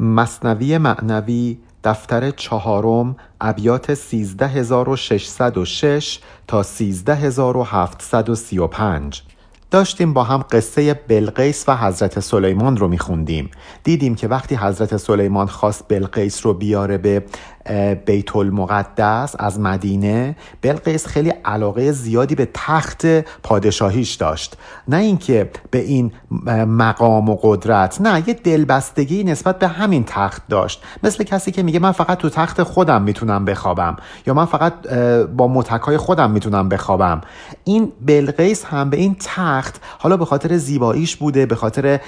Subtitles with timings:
[0.00, 9.22] مصنوی معنوی دفتر چهارم ابیات 13606 تا 13735
[9.70, 13.50] داشتیم با هم قصه بلقیس و حضرت سلیمان رو میخوندیم.
[13.84, 17.24] دیدیم که وقتی حضرت سلیمان خواست بلقیس رو بیاره به
[18.06, 23.06] بیت المقدس از مدینه بلقیس خیلی علاقه زیادی به تخت
[23.42, 24.56] پادشاهیش داشت.
[24.88, 26.12] نه اینکه به این
[26.66, 30.82] مقام و قدرت نه یه دلبستگی نسبت به همین تخت داشت.
[31.02, 33.96] مثل کسی که میگه من فقط تو تخت خودم می‌تونم بخوابم
[34.26, 34.88] یا من فقط
[35.36, 37.20] با متکای خودم می‌تونم بخوابم.
[37.64, 39.59] این بلقیس هم به این تخت
[39.98, 42.00] حالا به خاطر زیباییش بوده به خاطر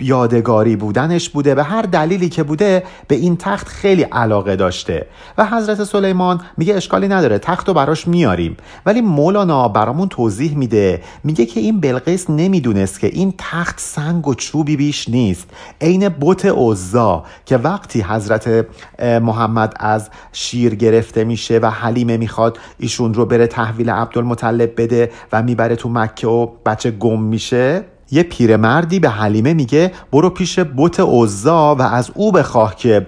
[0.00, 4.90] یادگاری بودنش بوده به هر دلیلی که بوده به این تخت خیلی علاقه داشت
[5.38, 8.56] و حضرت سلیمان میگه اشکالی نداره تخت رو براش میاریم.
[8.86, 14.34] ولی مولانا برامون توضیح میده میگه که این بلقیس نمی‌دونست که این تخت سنگ و
[14.34, 15.50] چوبی بیش نیست.
[15.80, 18.66] عین بت عزا که وقتی حضرت
[19.02, 25.42] محمد از شیر گرفته میشه و حلیمه می‌خواد ایشون رو بره تحویل عبدالمطلب بده و
[25.42, 31.00] می‌بره تو مکه و بچه گم میشه یه پیرمردی به حلیمه میگه برو پیش بت
[31.00, 33.06] عزا و از او بخواه که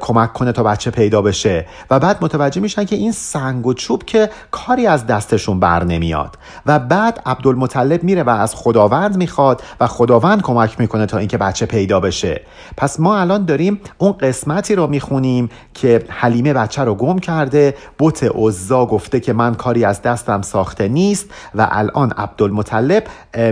[0.00, 1.66] کمک کنه تا بچه پیدا بشه.
[1.90, 6.38] و بعد متوجه میشن که این سنگ و چوب که کاری از دستشون بر نمیاد.
[6.66, 11.66] و بعد عبدالمطلب میره و از خداوند می‌خواد و خداوند کمک می‌کنه تا اینکه بچه
[11.66, 12.40] پیدا بشه.
[12.76, 17.74] پس ما الان داریم اون قسمتی رو می‌خونیم که حلیمه بچه رو گم کرده.
[17.98, 23.04] بت عزا گفته که من کاری از دستم ساخته نیست و الان عبدالمطلب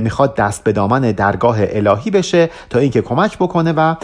[0.02, 3.94] می‌خواد دست به دامن درگاه الهی بشه تا اینکه کمک بکنه و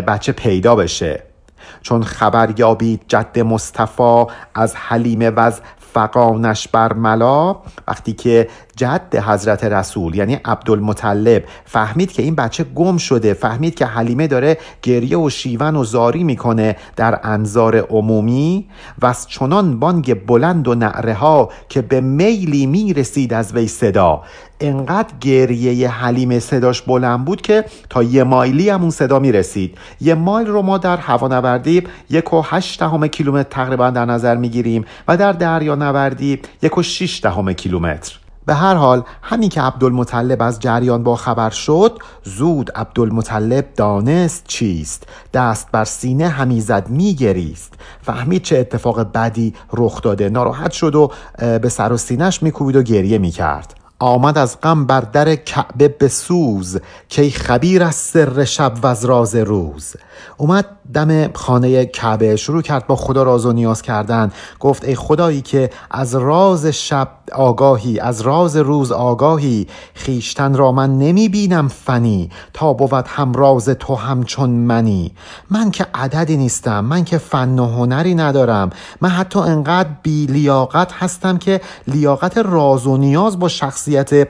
[0.00, 1.22] بچه پیدا بشه.
[1.82, 5.60] چون خبر یابید جد مصطفی از حلیمه و از
[5.94, 7.56] فقانش برملا
[7.88, 13.86] وقتی که جد حضرت رسول یعنی عبدالمطلب فهمید که این بچه گم شده فهمید که
[13.86, 18.68] حلیمه داره گریه و شیون و زاری می‌کنه در انظار عمومی
[19.02, 24.22] و از چنان بانگ بلند و نعره ها که به میلی می‌رسید از وی صدا.
[24.60, 29.78] انقدر گریه حلیمه صداش بلند بود که تا یه مایلی هم اون صدا می‌رسید.
[30.00, 34.84] یه مایل رو ما در هوانوردی یک و هشت دهم کیلومتر تقریبا در نظر می‌گیریم
[35.08, 38.18] و در دریا نوردی یک و شیش دهم کیلومتر.
[38.46, 45.06] به هر حال همین که عبدالمطلب از جریان با خبر شد زود عبدالمطلب دانست چیست.
[45.34, 47.74] دست بر سینه همی زد میگریست.
[48.02, 50.28] فهمید چه اتفاق بدی رخ داده.
[50.28, 53.83] ناراحت شد و به سر و سینهش میکوبید و گریه می‌کرد.
[54.04, 56.78] آمد از غم بر در کعبه به سوز
[57.08, 59.96] که خبیر از سر شب و از راز روز.
[60.36, 64.32] اومد دم خانه کعبه شروع کرد با خدا راز و نیاز کردن.
[64.60, 70.98] گفت ای خدایی که از راز شب آگاهی از راز روز آگاهی خیشتن را من
[70.98, 75.12] نمی بینم فنی تا بود هم راز تو همچون منی.
[75.50, 78.70] من که عددی نیستم من که فن و هنری ندارم.
[79.00, 83.48] من حتی انقدر بی لیاقت هستم که لیاقت راز و نیاز با
[83.94, 84.28] شخصیت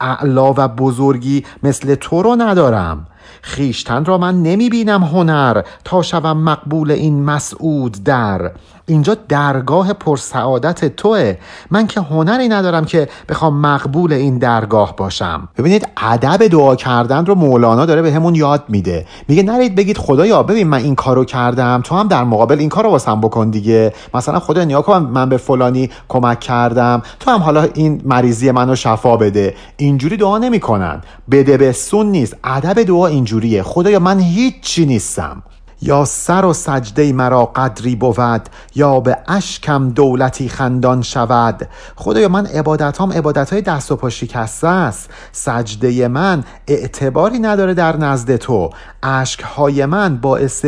[0.00, 3.06] اعلا و بزرگی مثل تو رو ندارم.
[3.42, 8.52] خیشتن را من نمی بینم هنر تا شوم مقبول این مسعود در.
[8.88, 11.36] اینجا درگاه پرسعادت توه.
[11.70, 15.48] من که هنری ندارم که بخوام مقبول این درگاه باشم.
[15.58, 19.06] ببینید ادب دعا کردن رو مولانا داره به همون یاد میده.
[19.28, 22.90] میگه نرید بگید خدایا ببین من این کارو کردم تو هم در مقابل این کارو
[22.90, 23.92] واسم بکن دیگه.
[24.14, 27.02] مثلا خدا نیا کن من به فلانی کمک کردم.
[27.20, 29.54] تو هم حالا این مریضی منو شفا بده.
[29.76, 31.02] اینجوری دعا نمی‌کنن.
[31.30, 33.62] بده به سون نیست ادب دعا اینجوریه.
[33.62, 35.42] خدایا من هیچی نیستم.
[35.82, 42.46] یا سر و سجده مرا قدری بود یا به اشکم دولتی خندان شود؟ خدایا من
[42.46, 45.10] عبادت هم عبادت های دست و پا شکسته است.
[45.32, 48.70] سجده من اعتباری نداره در نزد تو.
[49.02, 50.64] اشک های من باعث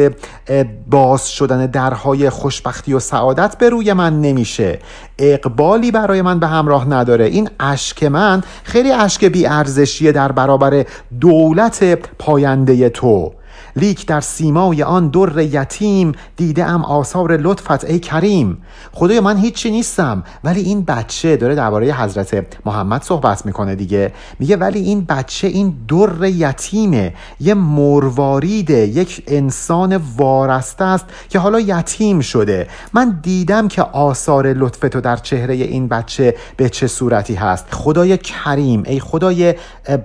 [0.90, 4.78] باز شدن درهای خوشبختی و سعادت به روی من نمیشه.
[5.18, 7.24] اقبالی برای من به همراه نداره.
[7.24, 10.84] این اشک من خیلی اشک بی ارزشیه در برابر
[11.20, 13.32] دولت پاینده تو.
[13.76, 18.58] لیک در سیمای آن در یتیم دیده ام آثار لطفت ای کریم.
[18.92, 24.12] خدای من هیچی نیستم ولی این بچه داره درباره حضرت محمد صحبت می‌کنه دیگه.
[24.38, 27.14] میگه ولی این بچه این در یتیمه.
[27.40, 32.68] یه مرواریده یک انسان وارسته است که حالا یتیم شده.
[32.92, 37.66] من دیدم که آثار لطف تو در چهره این بچه به چه صورتی هست.
[37.70, 39.54] خدای کریم ای خدای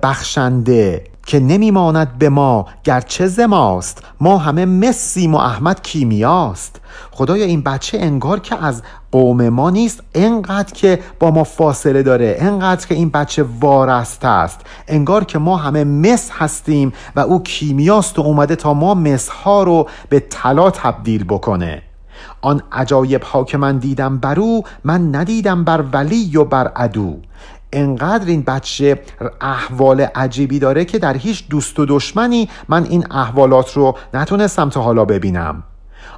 [0.02, 1.15] بخشنده.
[1.26, 6.80] که نمیماند به ما گرچه زماست ما همه مسیم و احمد کیمیاست.
[7.10, 8.82] خدایا این بچه انگار که از
[9.12, 10.02] قوم ما نیست.
[10.14, 14.60] انقدر که با ما فاصله داره انقدر که این بچه وارست است.
[14.88, 19.62] انگار که ما همه مس هستیم و او کیمیاست و اومده تا ما مس ها
[19.62, 21.82] رو به طلا تبدیل بکنه.
[22.40, 27.16] آن عجایب ها که من دیدم بر او من ندیدم بر ولی و بر عدو.
[27.72, 29.00] انقدر این بچه
[29.40, 34.82] احوال عجیبی داره که در هیچ دوست و دشمنی من این احوالات رو نتونستم تا
[34.82, 35.62] حالا ببینم.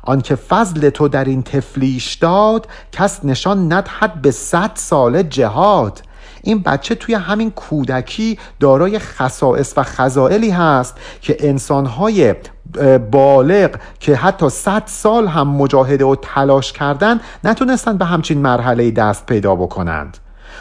[0.02, 6.02] آنکه فضل تو در این تفلیش داد کس نشان ندهد به صد سال جهاد.
[6.42, 12.34] این بچه توی همین کودکی دارای خصائص و خزائلی هست که انسانهای
[13.10, 13.70] بالغ
[14.00, 19.54] که حتی صد سال هم مجاهده و تلاش کردن نتونستن به همچین مرحله دست پیدا
[19.54, 20.18] بکنند.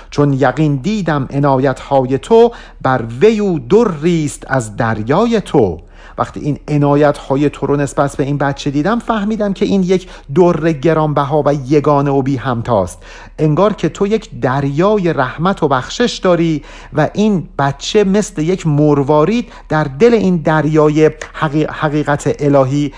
[0.09, 2.51] چون یقین دیدم عنایت های تو
[2.81, 3.59] بر ویو
[4.01, 5.80] ریست از دریای تو.
[6.18, 10.10] وقتی این عنایت های تو رو نسبت به این بچه دیدم فهمیدم که این یک
[10.36, 13.04] در گرانبها و یگانه و بی همتاست
[13.40, 19.52] انگار که تو یک دریای رحمت و بخشش داری و این بچه مثل یک مروارید
[19.69, 21.12] در دل این دریای
[21.69, 22.94] حقیقت الهی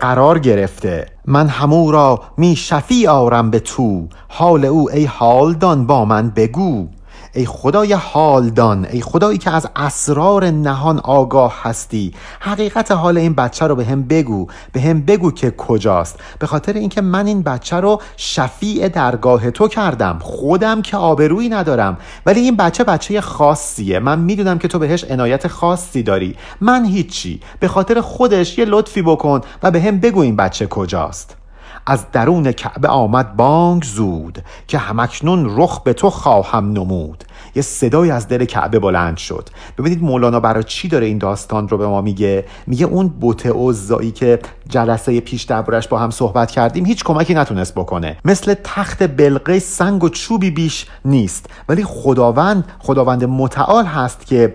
[0.00, 1.06] قرار گرفته.
[1.26, 4.08] من همو را می شفی آرم به تو.
[4.28, 6.88] حال او ای حالدان با من بگو.
[7.34, 12.14] ای خدای حالدان ای خدایی که از اسرار نهان آگاه هستی.
[12.40, 16.18] حقیقت حال این بچه رو به هم بگو به هم بگو که کجاست.
[16.38, 20.18] به خاطر اینکه من این بچه رو شفیع درگاه تو کردم.
[20.22, 21.98] خودم که آبرویی ندارم.
[22.26, 23.98] ولی این بچه بچه خاصیه.
[23.98, 26.36] من می‌دونم که تو بهش عنایت خاصی داری.
[26.60, 27.40] من هیچی.
[27.60, 31.39] به خاطر خودش یه لطفی بکن و به هم بگو این بچه کجاست.
[31.86, 34.38] از درون کعبه آمد بانگ زود
[34.68, 37.24] که همکنون رخ به تو خواهم نمود.
[37.54, 39.48] یه صدای از دل کعبه بلند شد.
[39.78, 44.10] ببینید مولانا برای چی داره این داستان رو به ما میگه؟ میگه اون بوت اوزایی
[44.10, 44.38] که
[44.68, 48.16] جلسه پیش دربارش با هم صحبت کردیم هیچ کمکی نتونست بکنه.
[48.24, 51.46] مثل تخت بلقه سنگ و چوبی بیش نیست.
[51.68, 54.54] ولی خداوند خداوند متعال هست که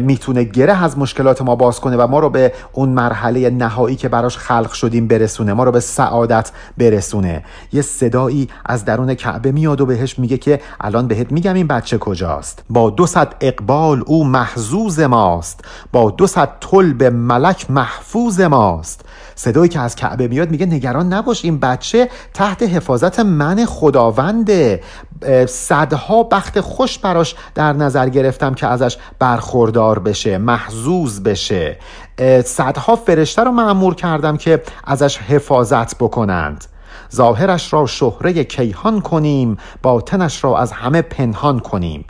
[0.00, 4.08] می‌تونه گره از مشکلات ما باز کنه و ما رو به اون مرحله نهایی که
[4.08, 5.52] براش خلق شدیم برسونه.
[5.52, 7.44] ما رو به سعادت برسونه.
[7.72, 11.98] یه صدایی از درون کعبه میاد و بهش میگه که الان بهت میگم این بچه
[11.98, 12.64] کجاست.
[12.70, 15.64] با دو صد اقبال او محزوز ماست.
[15.92, 19.04] با دو صد طلب ملک محفوظ ماست.
[19.34, 24.80] صدایی که از کعبه میاد میگه نگران نباش این بچه تحت حفاظت من خداونده.
[25.48, 31.78] صدها بخت خوش براش در نظر گرفتم که ازش برخوردار بشه محزوز بشه.
[32.44, 36.64] صدها فرشته رو معمور کردم که ازش حفاظت بکنند.
[37.14, 42.04] ظاهرش را شهره کیهان کنیم باطنش را از همه پنهان کنیم.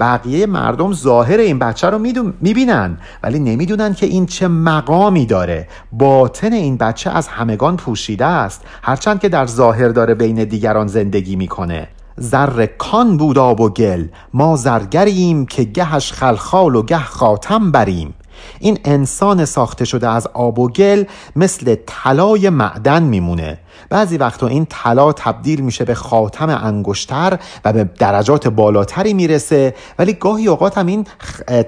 [0.00, 1.98] بقیه مردم ظاهر این بچه رو
[2.40, 5.68] می‌بینن ولی نمی‌دونن که این چه مقامی داره.
[5.92, 8.64] باطن این بچه از همگان پوشیده است.
[8.82, 11.88] هرچند که در ظاهر داره بین دیگران زندگی می‌کنه.
[12.16, 14.04] زر کان بود آب و گل.
[14.34, 18.14] ما زرگریم که گهش خلخال و گه خاتم بریم.
[18.60, 21.04] این انسان ساخته شده از آب و گل
[21.36, 23.58] مثل طلای معدن میمونه.
[23.90, 30.12] بعضی وقتا این طلا تبدیل میشه به خاتم انگشتر و به درجات بالاتری می‌رسه ولی
[30.12, 31.06] گاهی اوقات هم این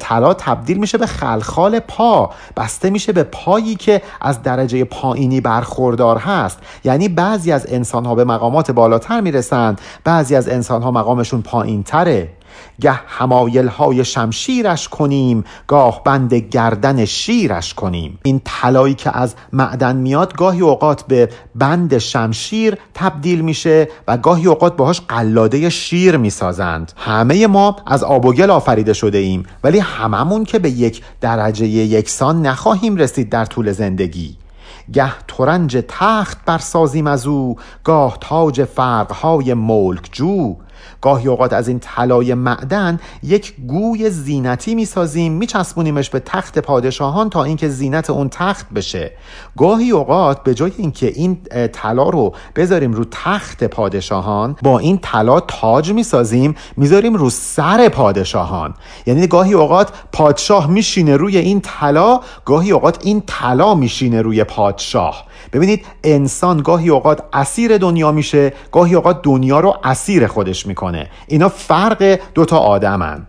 [0.01, 2.31] طلا تبدیل میشه به خلخال پا.
[2.57, 6.59] بسته میشه به پایی که از درجه پایینی برخوردار هست.
[6.85, 11.83] یعنی بعضی از انسان ها به مقامات بالاتر می‌رسند بعضی از انسان ها مقامشون پایین
[11.83, 12.29] تره
[12.81, 18.19] گه همایل های شمشیرش کنیم گاه بند گردن شیرش کنیم.
[18.23, 24.47] این طلایی که از معدن میاد گاهی اوقات به بند شمشیر تبدیل میشه و گاهی
[24.47, 26.93] اوقات باهاش قلاده شیر می‌سازند.
[26.97, 31.67] همه ما از آب و گل آفریده شده ایم ولی هممون که به یک درجه
[31.67, 34.37] یکسان نخواهیم رسید در طول زندگی.
[34.93, 40.55] گه ترنج تخت برسازیم از او گاه تاج فرقهای ملک جو.
[41.03, 47.45] گاهی اوقات از این طلای معدن یک گوی زینتی می‌سازیم میچسبونیمش به تخت پادشاهان تا
[47.45, 49.13] اینکه زینت اون تخت بشه.
[49.57, 51.39] گاهی اوقات به جای اینکه این
[51.73, 58.75] طلا رو بذاریم رو تخت پادشاهان با این طلا تاج می‌سازیم می‌ذاریم رو سر پادشاهان.
[59.07, 65.27] یعنی گاهی اوقات پادشاه میشینه روی این طلا گاهی اوقات این طلا میشینه روی پادشاه.
[65.53, 70.92] ببینید انسان گاهی اوقات اسیر دنیا میشه گاهی اوقات دنیا رو اسیر خودش می‌کنه.
[71.27, 73.27] اینا فرق دوتا آدمن.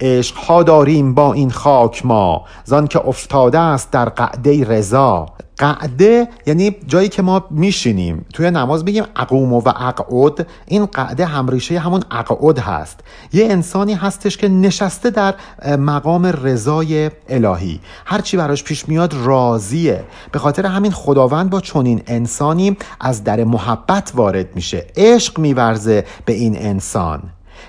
[0.00, 2.44] عشق ها داریم با این خاک ما.
[2.64, 5.26] زان که افتاده است در قعده رضا.
[5.62, 8.24] قعده یعنی جایی که ما میشینیم.
[8.32, 10.46] توی نماز بگیم اقوم و اقعد.
[10.66, 13.00] این قعده همریشه همون اقعد هست.
[13.32, 15.34] یه انسانی هستش که نشسته در
[15.76, 17.80] مقام رضای الهی.
[18.04, 20.04] هرچی براش پیش میاد راضیه.
[20.32, 24.86] به خاطر همین خداوند با چنین انسانی از در محبت وارد میشه.
[24.96, 27.22] عشق میورزه به این انسان.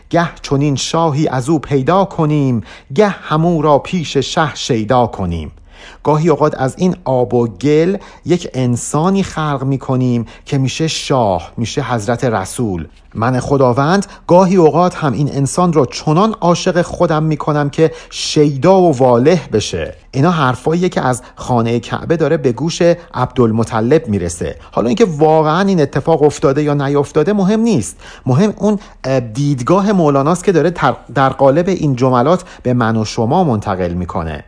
[0.10, 2.62] گه چنین شاهی از او پیدا کنیم
[2.96, 5.52] گه همو را پیش شه شیدا کنیم.
[6.04, 11.52] گاهی اوقات از این آب و گل یک انسانی خلق می کنیم که میشه شاه
[11.58, 12.88] میشه حضرت رسول.
[13.16, 18.98] من خداوند گاهی اوقات هم این انسان را چنان عاشق خودم می‌کنم که شیدا و
[18.98, 19.96] واله بشه.
[20.12, 22.82] اینا حرفاییه که از خانه کعبه داره به گوش
[23.14, 24.56] عبدالمطلب می‌رسه.
[24.72, 27.98] حالا اینکه واقعا این اتفاق افتاده یا نیافتاده مهم نیست.
[28.26, 28.80] مهم اون
[29.34, 30.74] دیدگاه مولاناست که داره
[31.16, 34.44] در قالب این جملات به من و شما منتقل می‌کنه.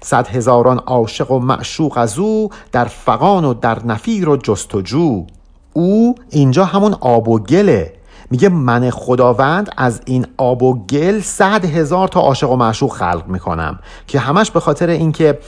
[0.00, 5.26] صد هزاران عاشق و معشوق از او در فقان و در نفیر و جستجو.
[5.72, 7.92] او اینجا همون آب و گله.
[8.30, 13.24] میگه من خداوند از این آب و گل صد هزار تا عاشق و معشوق خلق
[13.26, 15.38] می‌کنم که همش به خاطر اینکه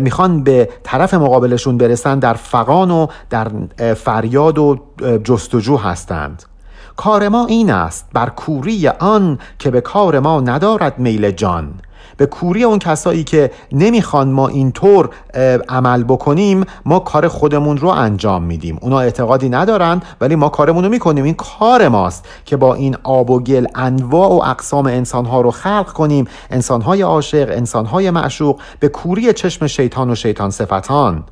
[0.00, 3.48] می‌خوان به طرف مقابلشون برسن در فقان و در
[3.94, 4.78] فریاد و
[5.24, 6.42] جستجو هستند.
[6.96, 11.74] کار ما این است بر کوری آن که به کار ما ندارد میل جان.
[12.16, 15.10] به کوری اون کسایی که نمی‌خوان ما اینطور
[15.68, 18.78] عمل بکنیم ما کار خودمون رو انجام میدیم.
[18.80, 21.24] اونا اعتقادی ندارن ولی ما کارمون رو می‌کنیم.
[21.24, 25.92] این کار ماست که با این آب و گل انواع و اقسام انسانها رو خلق
[25.92, 26.26] کنیم.
[26.50, 31.24] انسانهای عاشق انسانهای معشوق به کوری چشم شیطان و شیطان صفتان.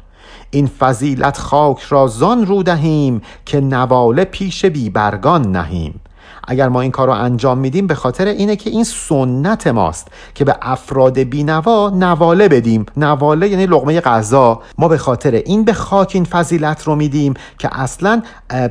[0.50, 6.00] این فضیلت خاک را زان رو دهیم که نواله پیش بیبرگان نهیم.
[6.48, 10.44] اگر ما این کار رو انجام میدیم به خاطر اینه که این سنت ماست که
[10.44, 12.86] به افراد بینوا نواله بدیم.
[12.96, 14.62] نواله یعنی لغمه غذا.
[14.78, 18.22] ما به خاطر این به خاک این فضیلت رو میدیم که اصلا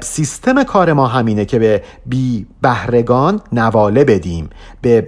[0.01, 4.50] سیستم کار ما همینه که به بی بهرگان نواله بدیم.
[4.82, 5.08] به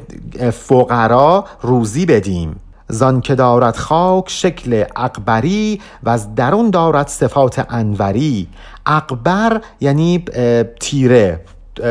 [0.51, 2.55] فقرا روزی بدیم.
[2.88, 8.48] زان که دارد خاک شکل اکبری و از درون دارد صفات انوری.
[8.86, 10.25] اکبر یعنی
[10.79, 11.39] تیره.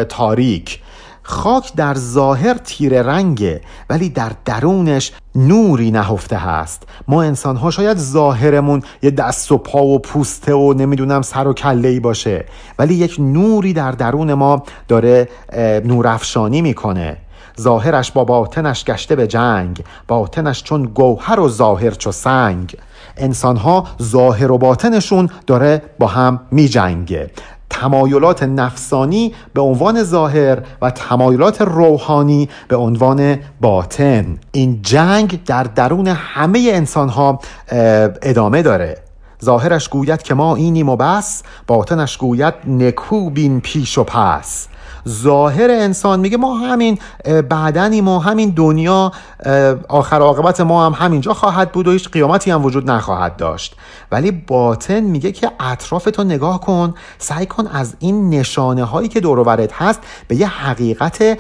[0.09, 0.81] تاریک.
[1.23, 3.61] خاک در ظاهر تیره رنگه
[3.91, 6.83] ولی در درونش نوری نهفته هست.
[7.09, 11.55] ما انسان ها شاید ظاهرمون یه دست و پا و پوسته و نمی‌دونم سر و
[11.55, 12.45] کله ای باشه
[12.79, 15.29] ولی یک نوری در درون ما داره
[15.85, 17.17] نورافشانی می‌کنه.
[17.61, 22.77] ظاهرش با باطنش گشته به جنگ باطنش چون گوهر و ظاهر چو سنگ.
[23.17, 27.31] انسان ها ظاهر و باطنشون داره با هم می جنگه
[27.73, 34.39] تمایلات نفسانی به عنوان ظاهر و تمایلات روحانی به عنوان باطن.
[34.53, 37.41] این جنگ در درون همه انسان ها
[38.23, 38.99] ادامه داره.
[39.45, 44.69] ظاهرش گوید که ما اینیم و بس باطنش گوید نکو بین پیش و پس.
[45.09, 46.99] ظاهر انسان میگه ما همین
[47.49, 49.13] بعدنی ما همین دنیا
[49.89, 53.77] آخر عاقبت ما هم همینجا خواهد بود و هیچ قیامتی هم وجود نخواهد داشت.
[54.13, 59.69] ولی باطن میگه که اطرافتو نگاه کن سعی کن از این نشانه هایی که دور
[59.73, 61.39] هست به یه حقیقت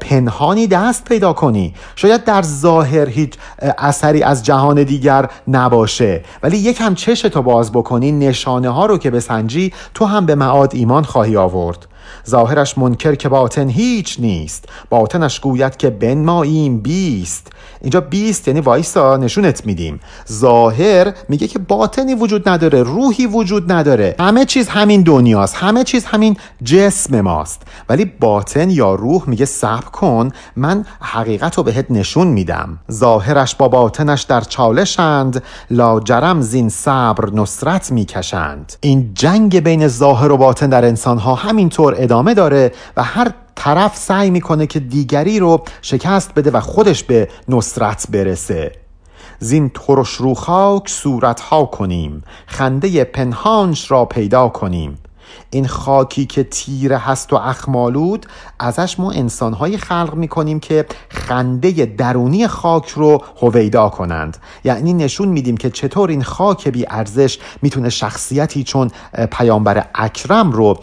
[0.00, 1.74] پنهانی دست پیدا کنی.
[1.96, 3.34] شاید در ظاهر هیچ
[3.78, 6.22] اثری از جهان دیگر نباشه.
[6.42, 11.02] ولی یکم چشتو باز بکنی نشانه ها رو که بسنجی تو هم به معاد ایمان
[11.02, 11.86] خواهی آورد.
[12.28, 17.52] ظاهرش منکر که باطن هیچ نیست باطنش گوید که بنماییم بیست.
[17.84, 20.00] اینجا بیست یعنی وایسا نشونت میدیم.
[20.32, 24.16] ظاهر میگه که باطنی وجود نداره روحی وجود نداره.
[24.20, 27.62] همه چیز همین دنیاست همه چیز همین جسم ماست.
[27.88, 32.78] ولی باطن یا روح میگه صبر کن من حقیقت رو بهت نشون میدم.
[32.92, 38.72] ظاهرش با باطنش در چالشند لاجرم زین صبر نصرت می‌کشند.
[38.80, 43.96] این جنگ بین ظاهر و باطن در انسان ها همینطور ادامه داره و هر طرف
[43.96, 48.72] سعی می‌کنه که دیگری رو شکست بده و خودش به نصرت برسه.
[49.38, 54.98] زین ترش رو خاک صورت ها کنیم خنده پنهانش را پیدا کنیم.
[55.50, 58.26] این خاکی که تیره هست و اخمالود
[58.58, 64.36] ازش ما انسانهایی خلق می‌کنیم که خنده درونی خاک رو هویدا کنند.
[64.64, 68.90] یعنی نشون میدیم که چطور این خاک بی ارزش می‌تونه شخصیتی چون
[69.32, 70.78] پیامبر اکرم رو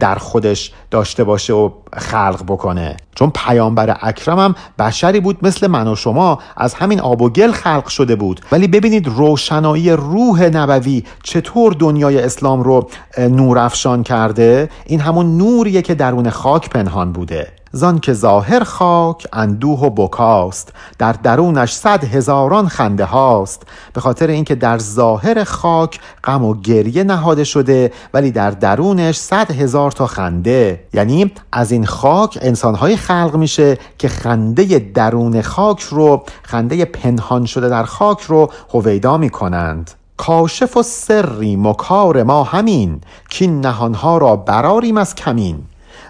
[0.00, 2.96] در خودش داشته باشه و خلق بکنه.
[3.14, 7.52] چون پیامبر اکرم هم بشری بود مثل من و شما از همین آب و گل
[7.52, 8.40] خلق شده بود.
[8.52, 14.68] ولی ببینید روشنایی روح نبوی چطور دنیای اسلام رو نورافشان کرده.
[14.86, 17.52] این همون نوریه که درون خاک پنهان بوده.
[17.76, 20.72] زان که ظاهر خاک اندوه و بکاست.
[20.98, 23.62] در درونش صد هزاران خنده هاست.
[23.92, 29.50] به خاطر اینکه در ظاهر خاک غم و گریه نهاده شده ولی در درونش صد
[29.50, 30.84] هزار تا خنده.
[30.92, 37.68] یعنی از این خاک انسانهایی خلق میشه که خنده درون خاک رو خنده پنهان شده
[37.68, 39.90] در خاک رو هویدا می‌کنند.
[40.16, 45.58] کاشف و سری مکار ما همین که نهانها را براریم از کمین.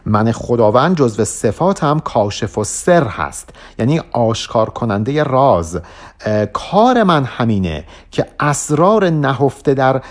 [0.06, 5.80] من خداوند جزو صفاتم کاشف و سر هست یعنی آشکار کننده راز
[6.52, 10.02] کار من همینه که اسرار نهفته در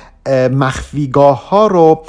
[0.52, 2.04] مخفیگاه ها رو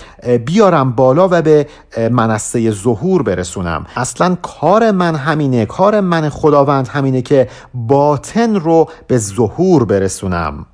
[0.46, 1.66] بیارم بالا و به
[2.10, 3.86] منصه ظهور برسونم.
[3.96, 10.66] اصلا کار من همینه کار من خداوند همینه که باطن رو به ظهور برسونم.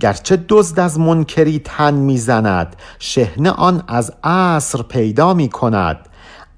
[0.00, 5.98] گرچه دزد از منکری تن می‌زند شهنه آن از عصر پیدا می کند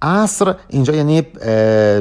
[0.02, 1.22] عصر اینجا یعنی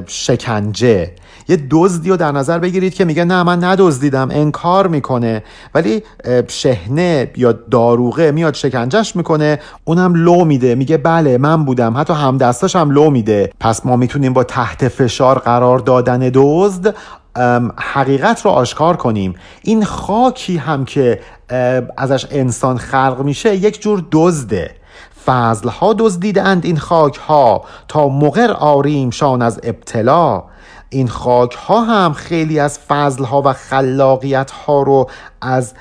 [0.07, 1.11] شکنجه.
[1.49, 5.43] یه دزدی رو در نظر بگیرید که میگه نه من ندزدیدم انکار می‌کنه.
[5.75, 6.03] ولی
[6.47, 10.75] شهنه یا داروغه میاد شکنجش می‌کنه اونم لو میده.
[10.75, 11.97] میگه بله من بودم.
[11.97, 13.49] حتی همدستاش هم لو میده.
[13.59, 16.95] پس ما می‌تونیم با تحت فشار قرار دادن دزد
[17.77, 19.35] حقیقت رو آشکار کنیم.
[19.61, 21.19] این خاکی هم که
[21.97, 24.75] ازش انسان خلق میشه یک جور دزده.
[25.27, 30.43] فضل ها دزدیدند این خاک ها تا مقر آریم شان از ابتلا.
[30.89, 35.09] این خاک ها هم خیلی از فضل ها و خلاقیت ها رو
[35.41, 35.73] از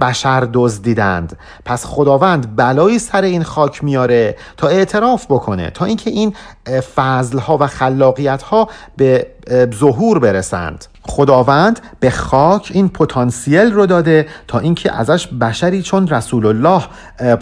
[0.00, 1.38] بشر دزدیدند.
[1.64, 5.70] پس خداوند بلایی سر این خاک میاره تا اعتراف بکنه.
[5.70, 6.34] تا اینکه این
[6.94, 9.26] فضل ها و خلاقیت ها به
[9.74, 10.84] ظهور برسند.
[11.02, 16.82] خداوند به خاک این پتانسیل رو داده تا اینکه ازش بشری چون رسول الله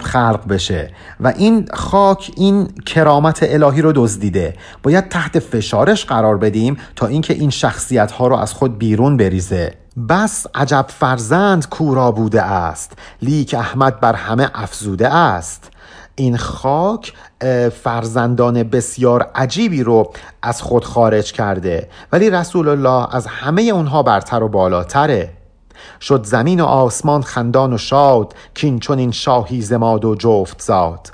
[0.01, 0.91] خلق بشه.
[1.21, 4.55] و این خاک این کرامت الهی رو دزدیده.
[4.83, 9.75] باید تحت فشارش قرار بدیم تا اینکه این شخصیت ها رو از خود بیرون بریزه.
[10.09, 12.93] بس عجب فرزند کورا بوده است.
[13.23, 15.71] لیک احمد بر همه افزوده است.
[16.15, 17.13] این خاک
[17.83, 21.89] فرزندان بسیار عجیبی رو از خود خارج کرده.
[22.13, 25.31] ولی رسول الله از همه اونها برتر و بالاتره.
[26.01, 31.13] شد زمین و آسمان خندان و شاد کین چون این شاهی زماد و جفت زاد.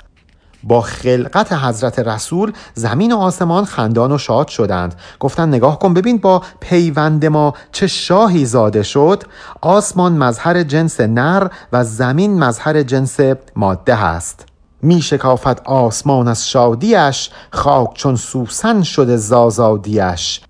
[0.63, 4.95] با خلقت حضرت رسول زمین و آسمان خندان و شاد شدند.
[5.19, 9.23] گفتند نگاه کن ببین با پیوند ما چه شاهی زاده شد.
[9.61, 13.19] آسمان مظهر جنس نر و زمین مظهر جنس
[13.55, 14.48] ماده هست.
[14.81, 20.41] می شکافت آسمان از شادیش خاک چون سوسن شده زازادیش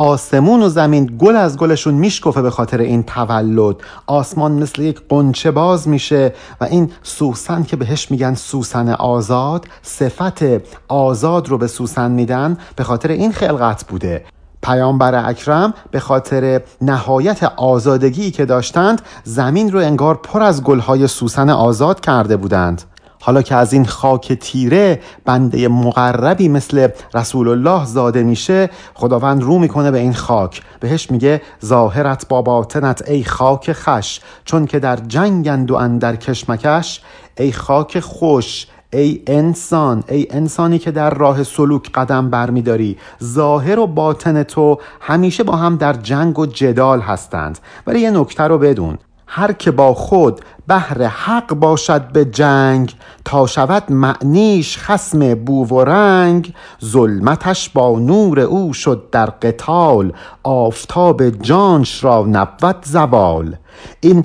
[0.00, 3.76] آسمون و زمین گل از گلشون میشکفه به خاطر این تولد.
[4.06, 10.42] آسمان مثل یک قنچه باز میشه و این سوسن که بهش میگن سوسن آزاد صفت
[10.88, 14.24] آزاد رو به سوسن میدن به خاطر این خلقت بوده.
[14.62, 21.50] پیامبر اکرم به خاطر نهایت آزادگی که داشتند زمین رو انگار پر از گلهای سوسن
[21.50, 22.82] آزاد کرده بودند.
[23.20, 29.58] حالا که از این خاک تیره بنده مقربی مثل رسول الله زاده میشه خداوند رو
[29.58, 30.62] می‌کنه به این خاک.
[30.80, 37.00] بهش میگه ظاهرت با باطنت ای خاک خش چون که در جنگند و اندر کشمکش
[37.38, 42.98] ای خاک خوش ای انسان ای انسانی که در راه سلوک قدم برمیداری.
[43.24, 47.58] ظاهر و باطن تو همیشه با هم در جنگ و جدال هستند.
[47.86, 48.98] ولی یه نکته رو بدون.
[49.30, 55.84] هر که با خود بهر حق باشد به جنگ تا شود معنیش خسم بو و
[55.84, 60.12] رنگ ظلمتش با نور او شد در قتال
[60.42, 63.56] آفتاب جانش را نبود زوال.
[64.00, 64.24] این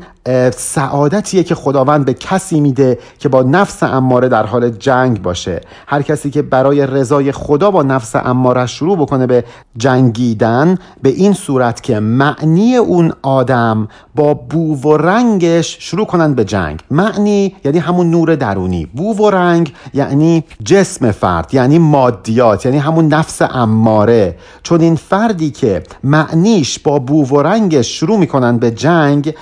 [0.55, 5.61] سعادتیه که خداوند به کسی میده که با نفس اماره در حال جنگ باشه.
[5.87, 9.43] هر کسی که برای رضای خدا با نفس اماره شروع بکنه به
[9.77, 16.45] جنگیدن به این صورت که معنی اون آدم با بو و رنگش شروع کنن به
[16.45, 16.79] جنگ.
[16.91, 18.85] معنی یعنی همون نور درونی.
[18.85, 24.35] بو و رنگ یعنی جسم فرد یعنی مادیات یعنی همون نفس اماره.
[24.63, 29.33] چون این فردی که معنیش با بو و رنگش شروع می‌کنن به جنگ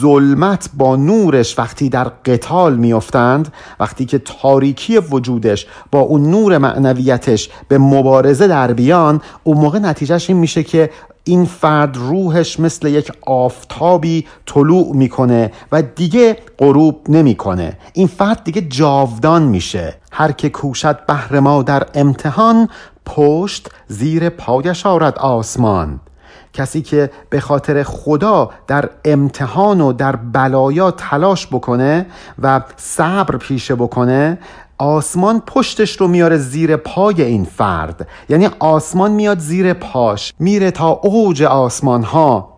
[0.00, 7.48] ظلمت با نورش وقتی در قتال میافتند وقتی که تاریکی وجودش با اون نور معنویتش
[7.68, 10.90] به مبارزه در بیان اون موقع نتیجهش این میشه که
[11.24, 17.78] این فرد روحش مثل یک آفتابی طلوع می‌کنه و دیگه غروب نمی‌کنه.
[17.92, 19.94] این فرد دیگه جاودان میشه.
[20.12, 22.68] هر که کوشد بهر ما در امتحان
[23.06, 26.00] پشت زیر پایش آرد آسمان.
[26.54, 32.06] کسی که به خاطر خدا در امتحان و در بلایا تلاش بکنه
[32.42, 34.38] و صبر پیشه بکنه
[34.78, 38.08] آسمان پشتش رو میاره زیر پای این فرد.
[38.28, 42.53] یعنی آسمان میاد زیر پاش میره تا اوج آسمان ها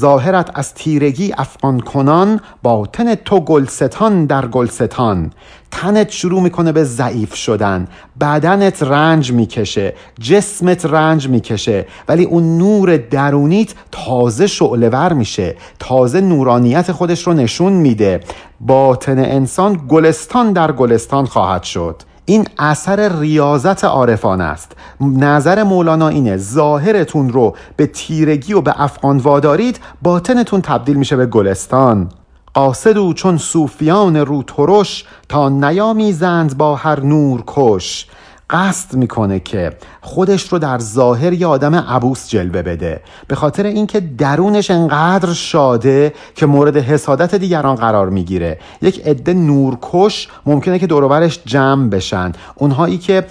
[0.00, 5.32] ظاهرت از تیرگی افغان کنان باطن تو گلستان در گلستان.
[5.70, 7.88] تنت شروع می‌کنه به ضعیف شدن
[8.20, 16.92] بدنت رنج می‌کشه جسمت رنج می‌کشه ولی اون نور درونیت تازه شعلور میشه تازه نورانیت
[16.92, 18.20] خودش رو نشون میده.
[18.60, 22.02] باطن انسان گلستان در گلستان خواهد شد.
[22.24, 24.72] این اثر ریاضت عارفان است.
[25.00, 31.26] نظر مولانا اینه ظاهرتون رو به تیرگی و به افغان وادارید باطنتون تبدیل میشه به
[31.26, 32.08] گلستان.
[32.54, 38.06] قاصد او چون صوفیان رو ترش تا نیامیزند با هر نور کش.
[38.50, 39.72] قصد می‌کنه که
[40.04, 43.00] خودش رو در ظاهر یه آدم عبوس جلوه بده.
[43.28, 48.58] به خاطر اینکه درونش انقدر شاده که مورد حسادت دیگران قرار می‌گیره.
[48.82, 52.32] یک عده نورکش ممکنه که دوروبرش جمع بشن.
[52.54, 53.26] اونهایی که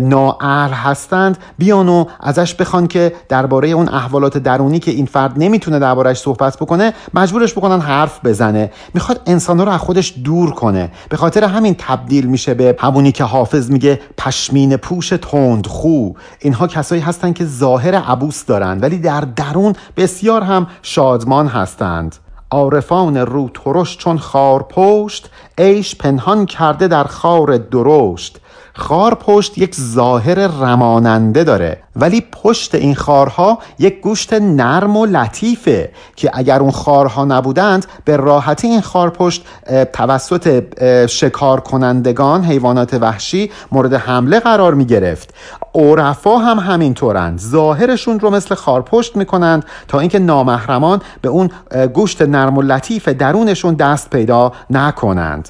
[0.00, 5.78] نااهل هستند بیان و ازش بخوان که درباره اون احوالات درونی که این فرد نمی‌تونه
[5.78, 8.70] دربارهش صحبت بکنه مجبورش بکنن حرف بزنه.
[8.94, 10.90] می‌خواد انسان رو از خودش دور کنه.
[11.08, 16.66] به خاطر همین تبدیل میشه به همونی که حافظ میگه پشمین پوش تند خو اینها
[16.66, 22.16] کسایی هستند که ظاهر عبوس دارند ولی در درون بسیار هم شادمان هستند.
[22.50, 28.40] عارفان رو ترش چون خار پشت عیش پنهان کرده در خار درشت.
[28.76, 35.90] خار پشت یک ظاهر رماننده داره ولی پشت این خارها یک گوشت نرم و لطیفه
[36.16, 39.44] که اگر اون خارها نبودند به راحتی این خار پشت
[39.92, 40.62] توسط
[41.06, 45.34] شکار کنندگان حیوانات وحشی مورد حمله قرار می گرفت
[45.76, 51.50] عرفا هم همینطورند ظاهرشون رو مثل خارپشت می‌کنند تا اینکه نامحرمان به اون
[51.94, 55.48] گوشت نرم و لطیف درونشون دست پیدا نکنند.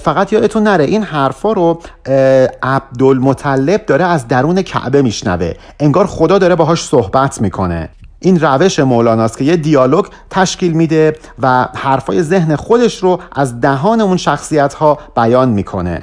[0.00, 1.80] فقط یادتون نره این حرفا رو
[2.62, 5.52] عبدالمطلب داره از درون کعبه میشنوه.
[5.80, 7.88] انگار خدا داره باهاش صحبت می‌کنه.
[8.20, 14.00] این روش مولاناست که یه دیالوگ تشکیل میده و حرفای ذهن خودش رو از دهان
[14.00, 16.02] اون شخصیت ها بیان می‌کنه.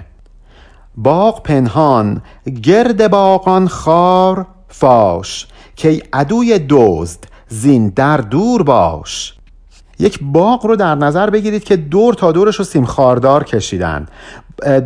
[0.97, 2.21] باغ پنهان
[2.63, 5.47] گرد باغان خار فاش.
[5.75, 9.33] که عدوی دزد زین در دور باش.
[9.99, 14.07] یک باغ رو در نظر بگیرید که دور تا دورش رو سیم خاردار کشیدن.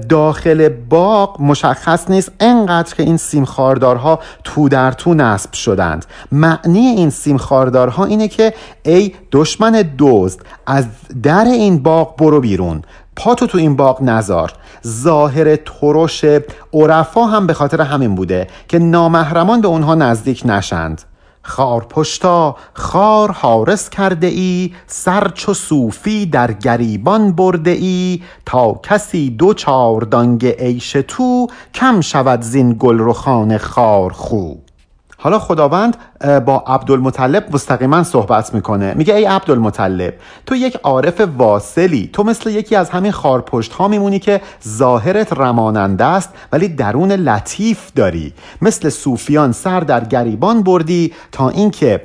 [0.10, 6.06] داخل باغ مشخص نیست انقدر که این سیم خاردارها تو در تو نصب شدند.
[6.32, 8.54] معنی این سیم خاردارها اینه که
[8.86, 10.86] ای دشمن دزد از
[11.24, 12.82] در این باغ برو بیرون.
[13.16, 14.54] پاتو تو این باغ نزار.
[14.88, 16.26] ظاهر ترش
[16.74, 21.02] عرفا هم به خاطر همین بوده که نامحرمان به اونها نزدیک نشند.
[21.48, 28.22] خار پشتا خار حارس کرده ای سر چو صوفی در گریبان برده ای.
[28.46, 34.54] تا کسی دو چار دانگ عیش تو کم شود زین گل رخان خار خو
[35.18, 38.94] حالا خداوند با عبدالمطلب مستقیما صحبت می‌کنه.
[38.94, 40.14] میگه ای عبدالمطلب
[40.46, 46.06] تو یک عارف واصلی تو مثل یکی از همین خارپشت ها میمونی که ظاهرت رماننده
[46.06, 48.34] است ولی درون لطیف داری.
[48.62, 52.02] مثل صوفیان سر در گریبان بردی تا اینکه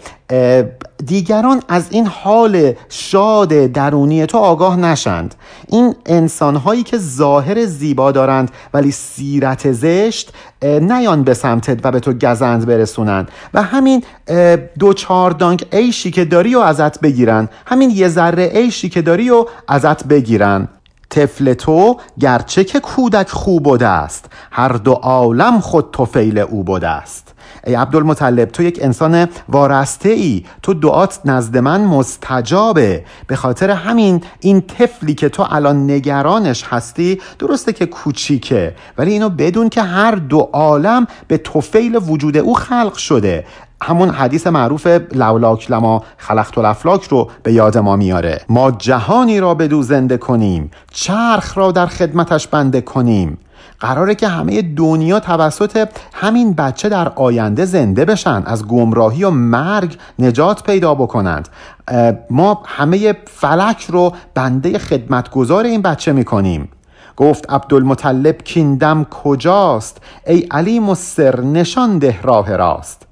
[1.07, 5.35] دیگران از این حال شاد درونی تو آگاه نشند.
[5.69, 12.01] این انسان هایی که ظاهر زیبا دارند ولی سیرت زشت نیان به سمتت و به
[12.01, 13.29] تو گزند برسونند.
[13.55, 14.00] و همین
[14.79, 17.49] دو چهار دانک عیشی که داری و ازت بگیرن.
[17.67, 20.69] همین یه ذره عیشی که داری و ازت بگیرن.
[21.11, 26.89] طفل تو گرچه که کودک خوب بوده است هر دو عالم خود توفیل او بوده
[26.89, 27.35] است
[27.67, 33.05] ای عبدالمطلب تو یک انسان وارسته ای تو دعات نزد من مستجابه.
[33.27, 39.29] به خاطر همین این طفلی که تو الان نگرانش هستی درسته که کوچیکه ولی اینو
[39.29, 43.45] بدون که هر دو عالم به توفیل وجود او خلق شده.
[43.83, 48.41] همون حدیث معروف لولاک لما خلقت الافلاک رو به یاد ما میاره.
[48.49, 53.39] ما جهانی را بدو زنده کنیم چرخ را در خدمتش بنده کنیم.
[53.81, 59.97] قراره که همه دنیا توسط همین بچه در آینده زنده بشن از گمراهی و مرگ
[60.19, 61.49] نجات پیدا بکنند.
[62.31, 66.69] ما همه فلک رو بنده خدمتگزار این بچه می‌کنیم.
[67.17, 73.10] گفت عبدالمطلب کیندم کجاست؟ ای علیم و سر نشان ده راه راست.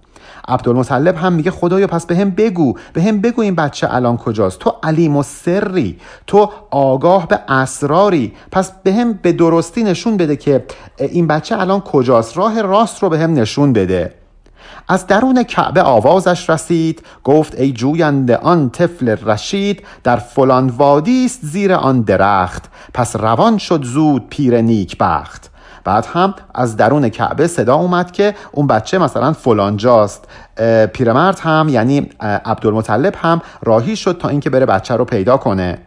[0.48, 4.58] عبدالمطلب هم میگه خدایا پس به هم بگو به هم بگو این بچه الان کجاست.
[4.58, 10.36] تو علیم و سری تو آگاه به اسراری پس به هم به درستی نشون بده
[10.36, 10.64] که
[10.98, 12.36] این بچه الان کجاست.
[12.36, 14.14] راه راست رو به هم نشون بده.
[14.88, 21.40] از درون کعبه آوازش رسید گفت ای جوینده آن طفل رشید در فلان وادی است
[21.42, 22.64] زیر آن درخت.
[22.94, 25.50] پس روان شد زود پیر نیک بخت
[25.88, 30.24] بعد هم از درون کعبه صدا اومد که اون بچه مثلا فلانجاست.
[30.92, 35.78] پیرمرد هم یعنی عبدالمطلب هم راهی شد تا اینکه بره بچه رو پیدا کنه.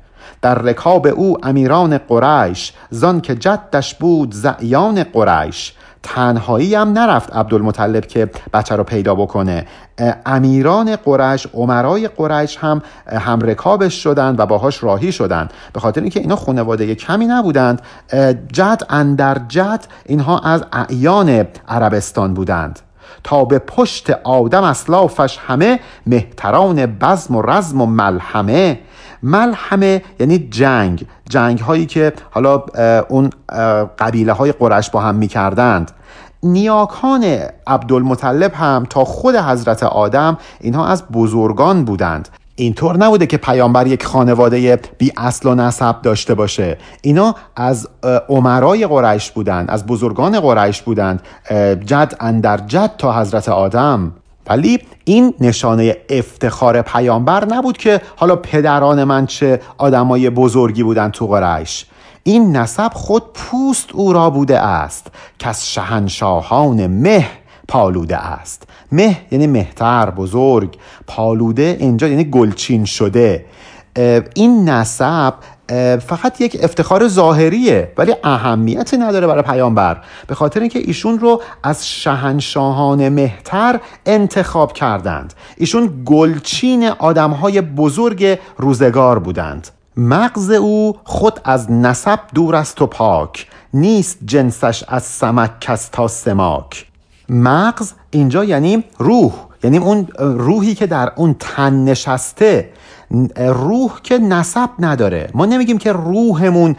[0.42, 5.74] در رکاب او امیران قریش زان که جدش بود زعیان قریش.
[6.04, 9.66] تنهایی هم نرفت عبدالمطلب که بچه رو پیدا بکنه.
[10.26, 15.54] امیران قرش عمرای قریش هم هم رکابش شدند و باهاش راهی شدند.
[15.74, 17.82] به خاطر اینکه اینا خانواده کمی نبودند
[18.52, 22.80] جد اندر جد اینها از اعیان عربستان بودند.
[23.24, 28.80] تا به پشت آدم اسلافش همه مهتران بزم و رزم و ملحمه
[29.24, 31.06] ملحمه یعنی جنگ.
[31.30, 32.64] جنگ هایی که حالا
[33.10, 33.30] اون
[34.00, 35.92] قبیله های قرش با هم می کردند
[36.44, 37.24] نیاکان
[37.68, 42.30] عبدالمطلب هم تا خود حضرت آدم اینها از بزرگان بودند.
[42.56, 46.78] اینطور نبوده که پیامبر یک خانواده بی اصل و نسب داشته باشه.
[47.02, 47.88] اینا از
[48.30, 51.22] عمرای قریش بودند از بزرگان قریش بودند.
[51.86, 54.12] جد اندر جد تا حضرت آدم.
[54.48, 61.28] ولی این نشانه افتخار پیامبر نبود که حالا پدران من چه آدمای بزرگی بودن تو
[61.28, 61.86] قریش.
[62.24, 65.08] این نسب خود پوست او را بوده است
[65.40, 67.30] که از شهنشاهان مه
[67.68, 68.64] پالوده است.
[68.92, 70.78] مه یعنی مهتر بزرگ
[71.08, 73.46] پالوده اینجا یعنی گلچین شده.
[74.36, 75.34] این نسب
[76.08, 80.02] فقط یک افتخار ظاهریه ولی اهمیتی نداره برای پیامبر.
[80.28, 85.34] به خاطر اینکه ایشون رو از شهنشاهان مهتر انتخاب کردند.
[85.58, 89.68] ایشون گلچین آدمهای بزرگ روزگار بودند.
[89.98, 96.08] مغز او خود از نسب دور است و پاک نیست جنسش از سمک کس تا
[96.08, 96.86] سماک.
[97.30, 102.70] مغز اینجا یعنی روح یعنی اون روحی که در اون تن نشسته.
[103.38, 105.30] روح که نسب نداره.
[105.34, 106.76] ما نمیگیم که روحمون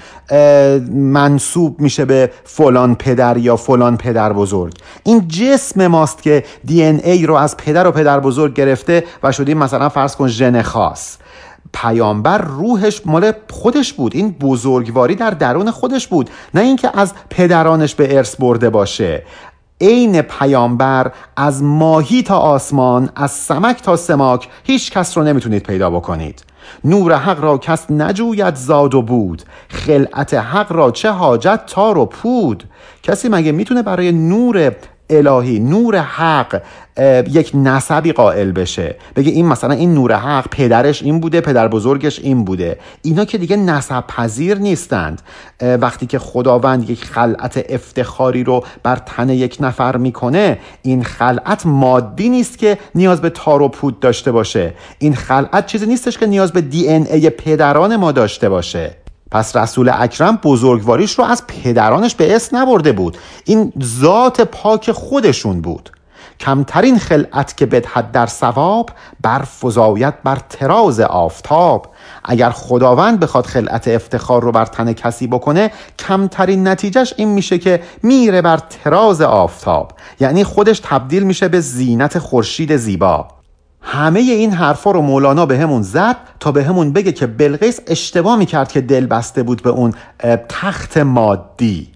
[0.93, 4.75] منصوب میشه به فلان پدر یا فلان پدر بزرگ.
[5.05, 9.59] این جسم ماست که دی ای رو از پدر و پدر بزرگ گرفته و شدیم
[9.59, 11.17] مثلا فرض کن ژن خاص.
[11.73, 14.17] پیامبر روحش مال خودش بود.
[14.17, 16.31] این بزرگواری در درون خودش بود.
[16.55, 19.23] نه اینکه از پدرانش به ارث برده باشه.
[19.83, 25.91] عین پیامبر از ماهی تا آسمان از سمک تا سماک هیچ کس رو نمی‌تونید پیدا
[25.91, 26.45] بکنید.
[26.85, 29.43] نور حق را کس نجوید زاد و بود.
[29.69, 32.65] خلعت حق را چه حاجت تار و پود.
[33.03, 34.59] کسی مگه می‌تونه برای نور
[35.19, 36.63] الهی نور حق
[37.31, 38.97] یک نسبی قائل بشه.
[39.17, 42.79] بگه این مثلا این نور حق پدرش این بوده پدر بزرگش این بوده.
[43.03, 45.23] اینا که دیگه نسب پذیر نیستند.
[45.61, 52.29] وقتی که خداوند یک خلعت افتخاری رو بر تن یک نفر می‌کنه این خلعت مادی
[52.29, 54.75] نیست که نیاز به تار و پود داشته باشه.
[54.99, 59.02] این خلعت چیزی نیستش که نیاز به دی ای پدران ما داشته باشه.
[59.33, 63.17] پس رسول اکرم بزرگواریش رو از پدرانش به اسم نبرده بود.
[63.45, 65.91] این ذات پاک خودشون بود.
[66.41, 68.91] کمترین خلعت که بدهد در ثواب
[69.21, 71.87] بر فضایت بر تراز آفتاب.
[72.25, 77.83] اگر خداوند بخواد خلعت افتخار رو بر تن کسی بکنه کمترین نتیجهش این میشه که
[78.03, 79.93] میره بر تراز آفتاب.
[80.21, 83.42] یعنی خودش تبدیل میشه به زینت خورشید زیبا.
[83.83, 88.37] همه این حرفا رو مولانا به همون زد تا به همون بگه که بلقیس اشتباه
[88.37, 89.95] می‌کرد که دل بسته بود به اون
[90.49, 91.89] تخت مادی.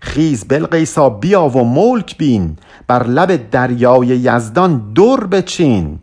[0.00, 2.56] خیز بلقیسا بیا و ملک بین
[2.86, 5.98] بر لب دریای یزدان دور بچین.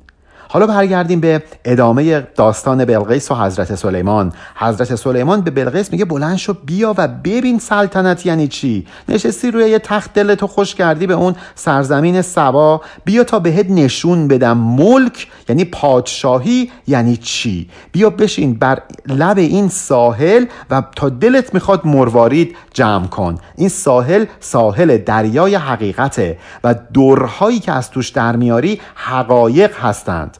[0.50, 4.34] حالا برگردیم به ادامه داستان بلقیس و حضرت سلیمان.
[4.56, 8.88] حضرت سلیمان به بلقیس میگه بلند شو بیا و ببین سلطنت یعنی چی.
[9.10, 12.82] نشستی روی یه تخت دلتو خوش کردی به اون سرزمین سبا.
[13.06, 17.70] بیا تا بهت نشون بدم ملک یعنی پادشاهی یعنی چی.
[17.92, 23.38] بیا بشین بر لب این ساحل و تا دلت می‌خواد مروارید جمع کن.
[23.56, 30.37] این ساحل ساحل دریای حقیقته و دورهایی که از توش در میاری حقایق هستند.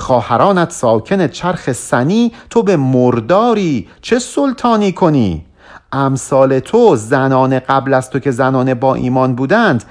[0.00, 5.44] خواهرانت ساکن چرخ سنی تو به مرداری چه سلطانی کنی؟
[5.92, 9.84] امثال تو زنان قبل از تو که زنان با ایمان بودند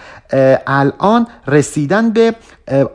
[0.68, 2.36] الان رسیدن به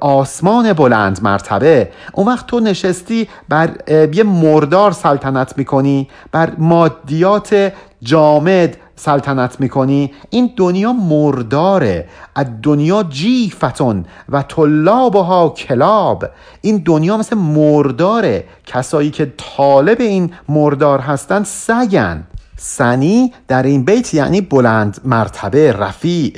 [0.00, 1.90] آسمان بلند مرتبه.
[2.12, 3.70] اون وقت تو نشستی بر
[4.12, 10.12] یه مردار سلطنت می‌کنی بر مادیات جامد سلطنت می‌کنی.
[10.30, 12.08] این دنیا مرداره.
[12.34, 16.24] از دنیا جیفتون و طلابها کلاب.
[16.60, 18.44] این دنیا مثل مرداره.
[18.66, 22.24] کسایی که طالب این مردار هستند سگن.
[22.56, 26.32] سنی در این بیت یعنی بلند مرتبه رفیع.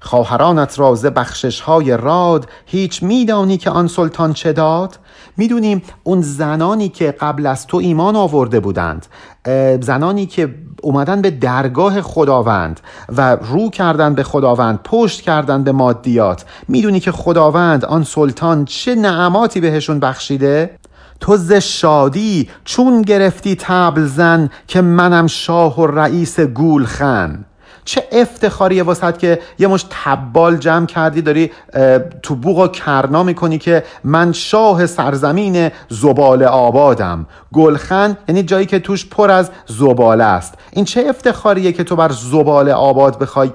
[0.00, 4.98] خواهرانت را ز بخشش های راد هیچ میدانی که آن سلطان چه داد؟
[5.36, 9.06] می‌دونیم اون زنانی که قبل از تو ایمان آورده بودند
[9.80, 12.80] زنانی که اومدن به درگاه خداوند
[13.16, 16.44] و رو کردن به خداوند پشت کردن به مادیات.
[16.68, 20.78] می‌دونی که خداوند آن سلطان چه نعماتی بهشون بخشیده؟
[21.20, 27.44] تو ز شادی چون گرفتی تبل زن که منم شاه و رئیس گولخن.
[27.84, 31.50] چه افتخاریه واسط که یه مش تبال جمع کردی داری
[32.22, 37.26] تو بوغ و کرنا می‌کنی که من شاه سرزمین زبال آبادم.
[37.52, 40.54] گلخن یعنی جایی که توش پر از زباله است.
[40.72, 43.50] این چه افتخاریه که تو بر زبال آباد بخوای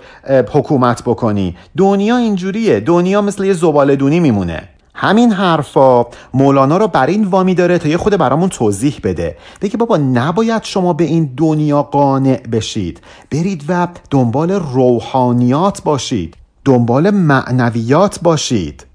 [0.51, 2.79] حکومت بکنی؟ دنیا اینجوریه.
[2.79, 4.69] دنیا مثل یه زباله دونی میمونه.
[4.93, 9.37] همین حرفا مولانا رو بر این وامی داره تا یه خود برامون توضیح بده.
[9.61, 13.01] بگه بابا نباید شما به این دنیا قانع بشید.
[13.31, 16.35] برید و دنبال روحانیات باشید.
[16.65, 18.85] دنبال معنویات باشید.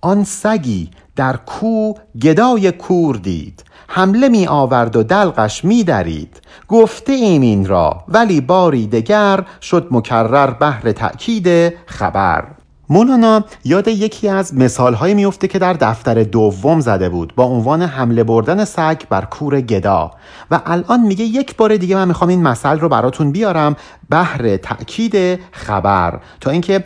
[0.00, 3.64] آن سگی در کو گدای کور دید.
[3.88, 6.40] حمله می آورد و دلقش می درید.
[6.68, 12.55] گفته ایم این را ولی باری دگر شد مکرر بهر تأکید خبر.
[12.88, 18.24] مولانا یاد یکی از مثالهایی میفته که در دفتر دوم زده بود با عنوان حمله
[18.24, 20.10] بردن سگ بر کور گدا.
[20.50, 23.76] و الان میگه یک بار دیگه من می‌خوام این مثل رو براتون بیارم
[24.08, 26.20] بهر تأکید خبر.
[26.40, 26.84] تا اینکه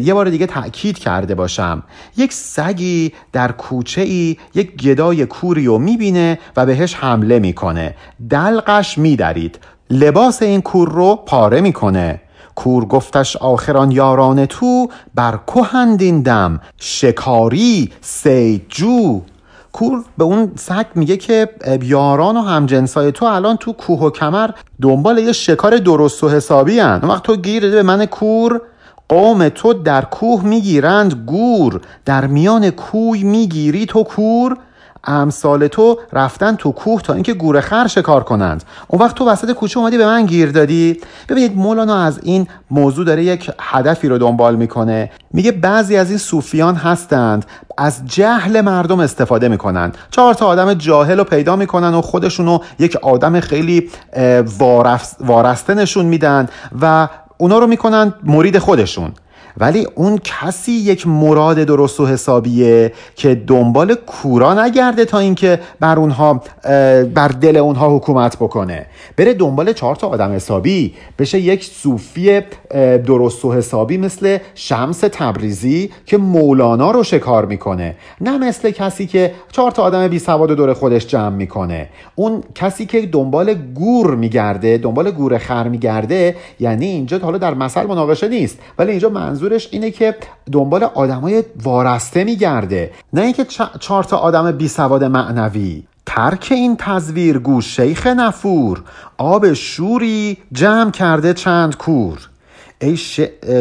[0.00, 1.82] یه بار دیگه تأکید کرده باشم.
[2.16, 7.94] یک سگی در کوچه ای یک گدای کوری رو می‌بینه و بهش حمله می‌کنه.
[8.30, 9.58] دلقش میدرید.
[9.90, 12.20] لباس این کور رو پاره می‌کنه.
[12.54, 19.20] کور گفتش آخران یاران تو بر کهندین دم؟ شکاری سیجو.
[19.72, 21.48] کور به اون سگ میگه که
[21.82, 24.50] یاران و همجنسای تو الان تو کوه و کمر
[24.82, 27.00] دنبال یه شکار درست و حسابی هن.
[27.02, 28.60] وقت تو گیر به من کور.
[29.08, 31.80] قوم تو در کوه می‌گیرند گور.
[32.04, 34.56] در میان کوی می‌گیری تو کور.
[35.06, 38.64] امثال تو رفتن تو کوه تا اینکه گوره خر شکار کنند.
[38.88, 41.00] اون وقت تو وسط کوچه اومدی به من گیر دادی.
[41.28, 45.10] ببینید مولانا از این موضوع داره یک هدفی رو دنبال می‌کنه.
[45.32, 47.46] میگه بعضی از این صوفیان هستند
[47.78, 52.96] از جهل مردم استفاده می‌کنن چهار تا آدم جاهل رو پیدا می‌کنن و خودشونو یک
[52.96, 53.90] آدم خیلی
[55.20, 56.48] وارسته نشون میدن
[56.82, 59.12] و اونا رو می‌کنن مرید خودشون.
[59.56, 65.98] ولی اون کسی یک مراد درست و حسابیه که دنبال کورا نگرده تا اینکه بر
[65.98, 66.42] اونها
[67.14, 68.86] بر دل اونها حکومت بکنه.
[69.16, 70.94] بره دنبال چهار تا آدم حسابی.
[71.18, 72.40] بشه یک صوفی
[73.06, 77.96] درست و حسابی مثل شمس تبریزی که مولانا رو شکار می‌کنه.
[78.20, 81.88] نه مثل کسی که چهار تا آدم بی سواد دور خودش جمع می‌کنه.
[82.14, 87.86] اون کسی که دنبال گور میگرده دنبال گور خر میگرده یعنی اینجا حالا در مثل
[87.86, 90.16] مناقشه نیست ولی اینجا منظور منظورش اینه که
[90.52, 92.90] دنبال آدمای وارسته میگرده.
[93.12, 93.44] نه اینکه
[93.80, 95.82] چهار تا آدم بی سواد معنوی.
[96.06, 98.82] ترک این تزویر گوش شیخ نفور.
[99.18, 102.18] آب شوری جمع کرده چند کور.
[102.84, 102.96] ای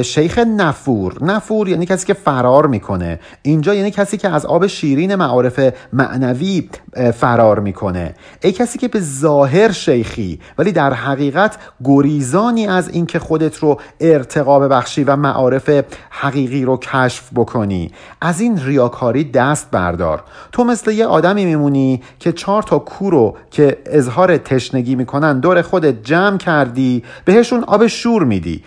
[0.04, 1.24] شیخ نفور.
[1.24, 3.20] نفور یعنی کسی که فرار می‌کنه.
[3.42, 5.60] اینجا یعنی کسی که از آب شیرین معارف
[5.94, 6.70] معنوی
[7.14, 8.16] فرار می‌کنه.
[8.42, 14.60] ای کسی که به ظاهر شیخی ولی در حقیقت گریزانی از اینکه خودت رو ارتقا
[14.60, 15.70] ببخشی و معارف
[16.10, 17.92] حقیقی رو کشف بکنی.
[18.22, 20.24] از این ریاکاری دست بردار.
[20.52, 26.04] تو مثل یه آدمی میمونی که چهار تا کورو که اظهار تشنگی می‌کنن دور خودت
[26.04, 28.64] جمع کردی بهشون آب شور میدی.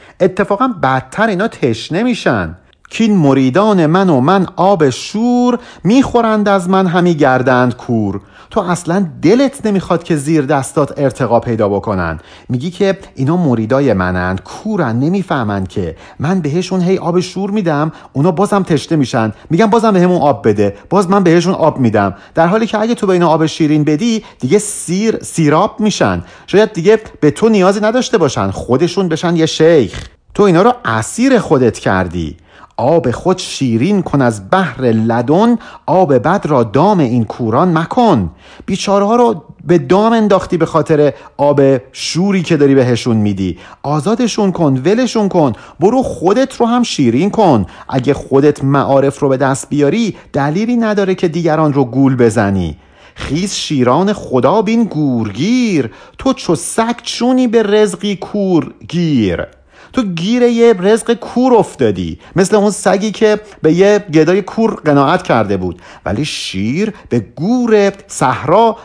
[0.46, 2.56] اتفاقا بدتر اینا تشنه میشن.
[2.90, 8.20] کین مریدان من و من آب شور می‌خورند از من همی گردند کور.
[8.50, 12.20] تو اصلا دلت نمی‌خواد که زیر دستات ارتقا پیدا بکنن.
[12.48, 15.96] میگی که اینا مریدای منند کورن نمی‌فهمند که.
[16.18, 19.32] من بهشون هی آب شور میدم اونا بازم تشنه میشن.
[19.50, 20.76] میگم بازم بهمون آب بده.
[20.90, 22.14] باز من بهشون آب میدم.
[22.34, 26.22] در حالی که اگه تو به اینا آب شیرین بدی دیگه سیر سیراب میشن.
[26.46, 28.50] شاید دیگه به تو نیازی نداشته باشن.
[28.50, 30.08] خودشون بشن یه شیخ.
[30.36, 32.36] تو اینا رو اسیر خودت کردی.
[32.76, 38.30] آب خود شیرین کن از بحر لدن آب بد را دام این کوران مکن.
[38.66, 41.60] بیچاره ها رو به دام انداختی به خاطر آب
[41.92, 43.58] شوری که داری بهشون میدی.
[43.82, 45.52] آزادشون کن ولشون کن.
[45.80, 47.66] برو خودت رو هم شیرین کن.
[47.88, 52.76] اگه خودت معارف رو به دست بیاری دلیلی نداره که دیگران رو گول بزنی.
[53.14, 55.90] خیز شیران خدا بین گورگیر.
[56.18, 59.55] تو چو سگ چونی به رزقی کور گیر
[59.96, 62.18] تو گیر یه رزق کور افتادی.
[62.36, 65.82] مثل اون سگی که به یه گدای کور قناعت کرده بود.
[66.04, 68.76] ولی شیر به گور صحرا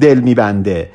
[0.00, 0.90] دل میبنده.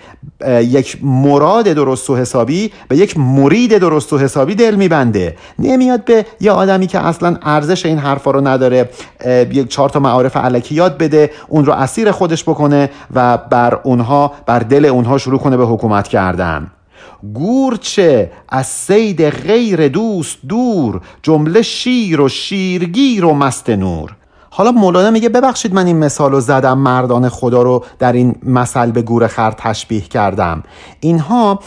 [0.47, 5.35] یک مراد درست و حسابی به یک مرید درست و حسابی دل میبنده.
[5.59, 8.89] نمیاد به یه آدمی که اصلا ارزش این حرفا رو نداره
[9.51, 14.33] یک چهار تا معارف علکی یاد بده اون رو اسیر خودش بکنه و بر اونها
[14.45, 16.71] بر دل اونها شروع کنه به حکومت کردن.
[17.33, 24.15] گورچه از سید غیر دوست دور جمله شیر و شیرگیر و مست نور.
[24.53, 28.91] حالا مولانا میگه ببخشید من این مثال رو زدم مردان خدا رو در این مثل
[28.91, 30.63] به گور خر تشبیه کردم.
[30.99, 31.59] اینها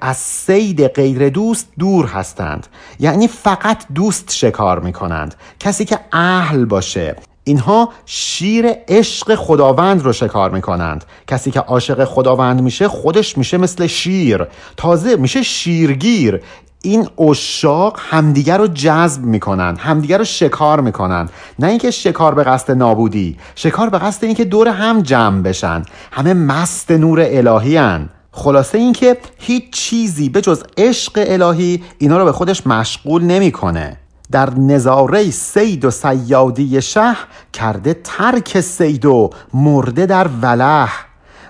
[0.00, 2.66] از سید غیر دوست دور هستند.
[3.00, 5.34] یعنی فقط دوست شکار می‌کنند.
[5.60, 7.16] کسی که اهل باشه.
[7.44, 11.04] اینها شیر عشق خداوند رو شکار می‌کنند.
[11.26, 14.46] کسی که عاشق خداوند میشه خودش میشه مثل شیر.
[14.76, 16.40] تازه میشه شیرگیر.
[16.82, 21.28] این اشاق همدیگر رو جذب می‌کنن همدیگر رو شکار می‌کنن
[21.58, 25.82] نه اینکه شکار به قصد نابودی شکار به قصد اینکه دور هم جمع بشن.
[26.12, 28.08] همه مست نور الهی هن.
[28.32, 33.96] خلاصه اینکه هیچ چیزی به جز عشق الهی اینا رو به خودش مشغول نمی‌کنه.
[34.32, 37.16] در نظاره سید و سیادی شه
[37.52, 40.88] کرده ترک سید و مرده در وله.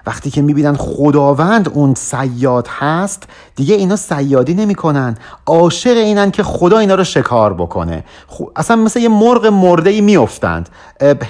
[0.07, 3.23] وقتی که می‌بینن خداوند اون سیاد هست
[3.57, 5.17] دیگه اینا سیادی نمی‌کنن.
[5.47, 8.05] عاشق اینن که خدا اینا رو شکار بکنه.
[8.57, 10.69] اصلا مثل یه مرغ مرده ای میافتند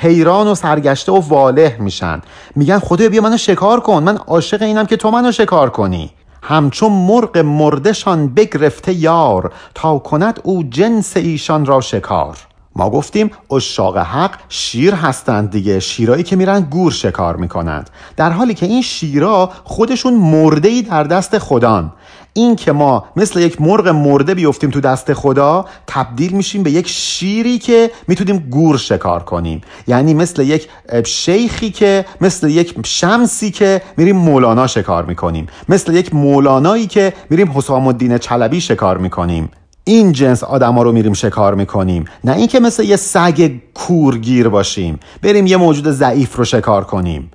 [0.00, 2.22] حیران و سرگشته و واله میشن.
[2.56, 4.02] میگن خدا بیا منو شکار کن.
[4.02, 6.10] من عاشق اینم که تو منو شکار کنی.
[6.46, 12.36] همچون مرغ مردشان بگرفته یار تا کند او جنس ایشان را شکار.
[12.76, 17.90] ما گفتیم اشاق حق شیر هستند دیگه شیرایی که میرن گور شکار می‌کنند.
[18.16, 21.92] در حالی که این شیرا خودشون مرده در دست خدان.
[22.36, 26.88] این که ما مثل یک مرغ مرده بیفتیم تو دست خدا تبدیل میشیم به یک
[26.88, 29.60] شیری که می‌تونیم گور شکار کنیم.
[29.86, 30.68] یعنی مثل یک
[31.06, 35.46] شیخی که مثل یک شمسی که میریم مولانا شکار می‌کنیم.
[35.68, 39.48] مثل یک مولانایی که میریم حسام الدین چلبی شکار می‌کنیم.
[39.84, 42.04] این جنس آدما رو میریم شکار می‌کنیم.
[42.24, 45.00] نه اینکه مثل یه سگ کورگیر باشیم.
[45.22, 47.30] بریم یه موجود ضعیف رو شکار کنیم.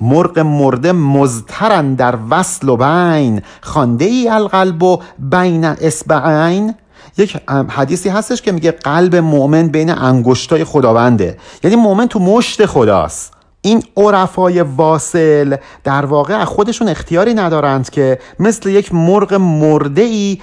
[0.00, 3.42] مرغ مرده مزترن در وصل و بین.
[3.60, 6.74] خانده ای القلب و بین اسبعین
[7.18, 7.36] یک
[7.68, 11.38] حدیثی هستش که میگه قلب مؤمن بین انگشتای خداونده.
[11.64, 13.32] یعنی مؤمن تو مشت خداست.
[13.60, 20.38] این عرفای واصل در واقع خودشون اختیاری ندارند که مثل یک مرغ مرده ای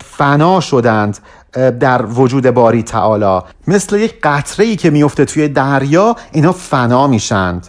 [0.00, 1.18] فنا شدند
[1.80, 3.40] در وجود باری تعالی.
[3.66, 7.66] مثل یک قطره ای که میفته توی دریا اینا فنا میشند.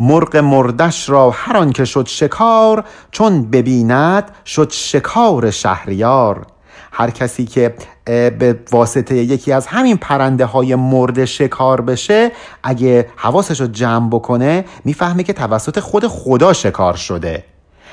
[0.00, 6.46] مرغ مردش را هر آن که شد شکار چون ببیند شد شکار شهریار.
[6.92, 7.74] هر کسی که
[8.04, 12.32] به واسطه یکی از همین پرنده های مرده شکار بشه
[12.62, 17.44] اگه حواسش رو جمع بکنه می‌فهمه که توسط خود خدا شکار شده.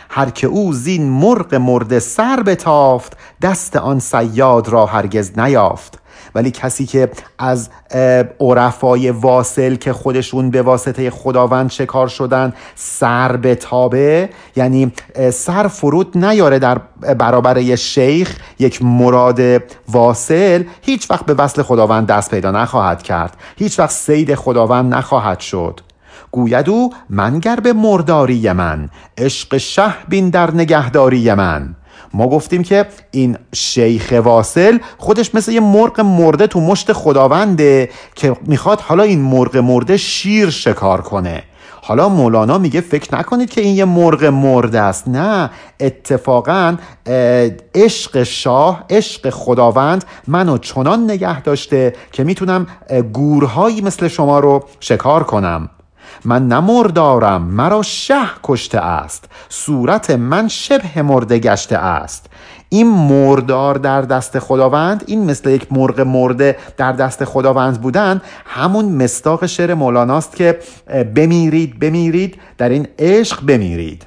[0.10, 6.00] هر که او زین مرغ مرده سر بتافت دست آن سیاد را هرگز نیافت.
[6.36, 7.10] ولی کسی که
[7.40, 7.70] از
[8.40, 14.92] عرفای واصل که خودشون به واسطه خداوند شکار شدن سر به تابه یعنی
[15.34, 16.78] سر فرود نیاره در
[17.18, 19.42] برابر یه شیخ یک مراد
[19.90, 23.38] واصل هیچ وقت به وصل خداوند دست پیدا نخواهد کرد.
[23.58, 25.80] هیچ وقت سید خداوند نخواهد شد.
[26.32, 31.76] گوید او منگر به مرداری من عشق شه بین در نگهداری من.
[32.16, 38.36] ما گفتیم که این شیخ واصل خودش مثل یه مرغ مرده تو مشت خداونده که
[38.46, 41.44] می‌خواد حالا این مرغ مرده شیر شکار کنه.
[41.82, 45.08] حالا مولانا میگه فکر نکنید که این یه مرغ مرده است.
[45.08, 45.50] نه
[45.80, 46.78] اتفاقا
[47.76, 52.68] عشق شاه عشق خداوند منو چنان نگه داشته که می‌تونم
[53.14, 55.70] گورهایی مثل شما رو شکار کنم.
[56.28, 59.26] من نمردارم مرا شه کشته است.
[59.50, 62.26] صورت من شبه مرده گشته است.
[62.70, 68.86] این مردار در دست خداوند این مثل یک مرغ مرده در دست خداوند بودن همون
[68.86, 70.60] مستاق شعر مولاناست که
[71.16, 74.06] بمیرید بمیرید در این عشق بمیرید.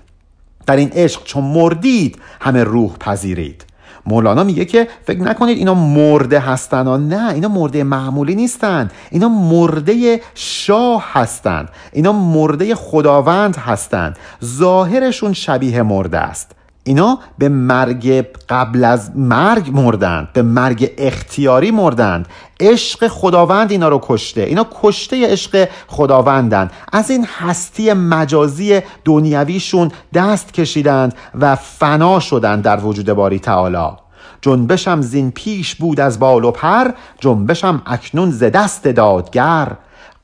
[0.67, 3.65] در این عشق چون مردید همه روح پذیرید.
[4.09, 8.91] مولانا میگه که فکر نکنید اینا مرده هستن و نه اینا مرده معمولی نیستن.
[9.11, 16.58] اینا مرده شاه هستند اینا مرده خداوند هستند ظاهرشون شبیه مرده است.
[16.89, 22.27] اینا به مرگ قبل از مرگ مردند به مرگ اختیاری مردند.
[22.61, 24.41] عشق خداوند اینا رو کشته.
[24.41, 32.85] اینا کشته عشق خداوندن از این هستی مجازی دنیویشون دست کشیدند و فنا شدند در
[32.85, 33.97] وجود باری تعالی.
[34.41, 39.69] جنبشم زین پیش بود از بال و پر جنبشم اکنون ز دست دادگر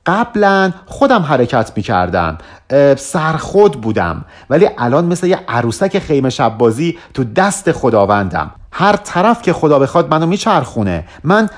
[0.06, 2.38] قبلا خودم حرکت می کردم
[2.96, 4.24] سرخود بودم.
[4.50, 6.58] ولی الان مثل یه عروسک خیمه شب
[7.14, 8.50] تو دست خداوندم.
[8.72, 11.04] هر طرف که خدا بخواد منو میچرخونه.
[11.24, 11.48] من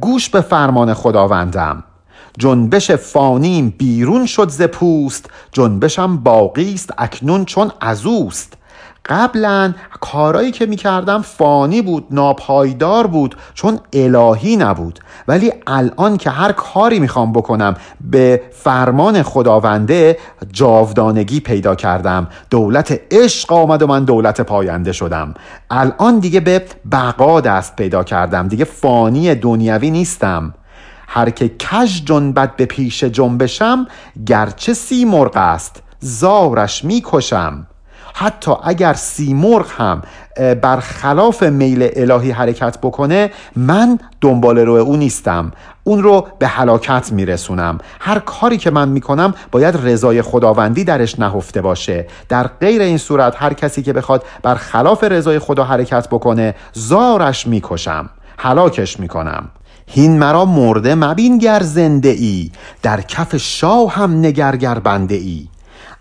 [0.00, 1.84] گوش به فرمان خداوندم.
[2.38, 5.30] جنبش فانیم بیرون شد ز پوست.
[5.52, 8.55] جنبشم باقی است اکنون چون ازوست
[9.08, 15.00] قبلا کارایی که می‌کردم فانی بود ناپایدار بود چون الهی نبود.
[15.28, 20.18] ولی الان که هر کاری می‌خوام بکنم به فرمان خداونده
[20.52, 22.28] جاودانگی پیدا کردم.
[22.50, 25.34] دولت عشق آمد و من دولت پاینده شدم.
[25.70, 28.48] الان دیگه به بقا دست پیدا کردم.
[28.48, 30.54] دیگه فانی دنیوی نیستم.
[31.08, 33.86] هر که کج جنبت به پیش جنبشم
[34.26, 37.66] گرچه سی مرغ است زارش می‌کشم.
[38.18, 40.02] حتی اگر سیمرغ هم
[40.62, 45.52] برخلاف میل الهی حرکت بکنه من دنبال رو او نیستم.
[45.84, 47.78] اون رو به هلاکت میرسونم.
[48.00, 52.06] هر کاری که من می‌کنم باید رضای خداوندی درش نهفته باشه.
[52.28, 58.10] در غیر این صورت هر کسی که بخواد برخلاف رضای خدا حرکت بکنه زارش می‌کشم
[58.38, 59.48] هلاکش می‌کنم.
[59.86, 62.50] هین مرا مرده مبین گر زنده ای
[62.82, 65.48] در کف شاه هم نگرگر بنده ای.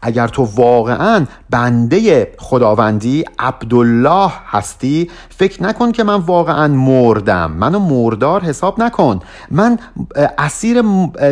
[0.05, 7.51] اگر تو واقعا بنده خداوندی عبدالله هستی فکر نکن که من واقعا مردم.
[7.51, 9.19] منو مردار حساب نکن.
[9.51, 9.79] من
[10.37, 10.83] اسیر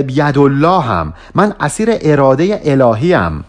[0.09, 3.43] یدالله هم من اسیر اراده الهی هم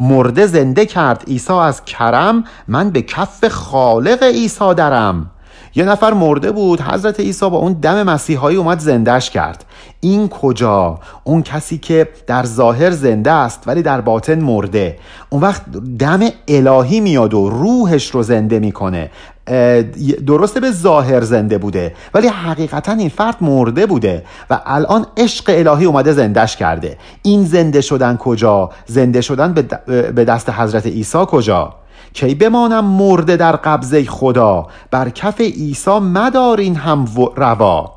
[0.00, 2.44] مرده زنده کرد عیسی از کرم.
[2.68, 5.30] من به کف خالق عیسی درم.
[5.76, 6.80] یه نفر مرده بود.
[6.80, 9.64] حضرت عیسی با اون دم مسیحایی اومد زندهش کرد.
[10.00, 14.98] این کجا؟ اون کسی که در ظاهر زنده است ولی در باطن مرده.
[15.30, 15.62] اون وقت
[15.98, 19.10] دم الهی میاد و روحش رو زنده می‌کنه.
[20.26, 25.84] درسته به ظاهر زنده بوده ولی حقیقتا این فرد مرده بوده و الان عشق الهی
[25.84, 26.98] اومده زندهش کرده.
[27.22, 29.52] این زنده شدن کجا؟ زنده شدن
[30.14, 31.74] به دست حضرت عیسی کجا؟
[32.14, 37.06] کی بمانم مرده در قبضه خدا؟ بر کف عیسی مدارین هم
[37.36, 37.92] روا.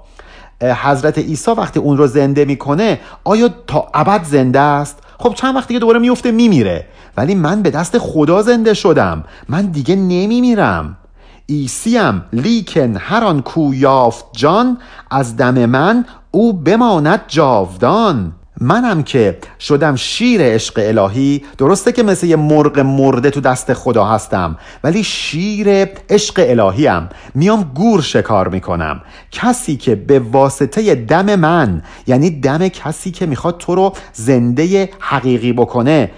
[0.61, 5.67] حضرت عیسی وقتی اون رو زنده می‌کنه آیا تا ابد زنده است؟ خب چند وقت
[5.67, 6.87] دیگه دوباره میفته میمیره.
[7.17, 9.23] ولی من به دست خدا زنده شدم.
[9.49, 10.97] من دیگه نمیمیرم.
[11.45, 14.77] ایسیم لیکن هر آن کو یافت جان
[15.11, 18.31] از دم من او بماند جاودان.
[18.61, 21.43] منم که شدم شیر عشق الهی.
[21.57, 25.67] درسته که مثل یه مرغ مرده تو دست خدا هستم ولی شیر
[26.09, 29.01] عشق الهی هم می‌آم گور شکار می‌کنم.
[29.31, 35.53] کسی که به واسطه دم من یعنی دم کسی که می‌خواد تو رو زنده حقیقی
[35.53, 36.11] بکنه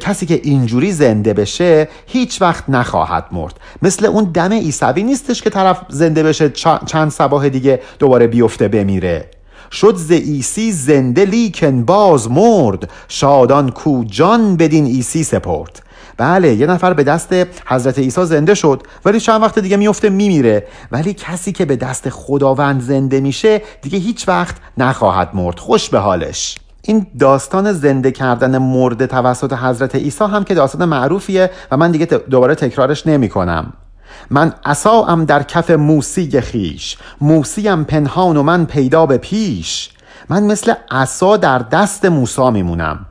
[0.00, 3.60] کسی که اینجوری زنده بشه هیچ وقت نخواهد مرد.
[3.82, 6.50] مثل اون دم عیسوی نیستش که طرف زنده بشه
[6.86, 9.30] چند صباح دیگه دوباره بیفته بمیره.
[9.70, 15.82] شد ز عیسی زنده لیکن باز مرد شادان کو جان بدین عیسی سپرد.
[16.16, 17.34] بله یه نفر به دست
[17.66, 20.66] حضرت عیسی زنده شد ولی چند وقت دیگه میفته میمیره.
[20.92, 25.58] ولی کسی که به دست خداوند زنده میشه دیگه هیچ وقت نخواهد مرد.
[25.58, 26.56] خوش به حالش.
[26.82, 32.06] این داستان زنده کردن مرده توسط حضرت عیسی هم که داستان معروفیه و من دیگه
[32.06, 33.72] دوباره تکرارش نمی کنم
[34.30, 34.52] من
[35.08, 39.90] ام در کف موسی خیش موسیم پنهان و من پیدا به پیش.
[40.28, 43.06] من مثل عصا در دست موسا میمونم.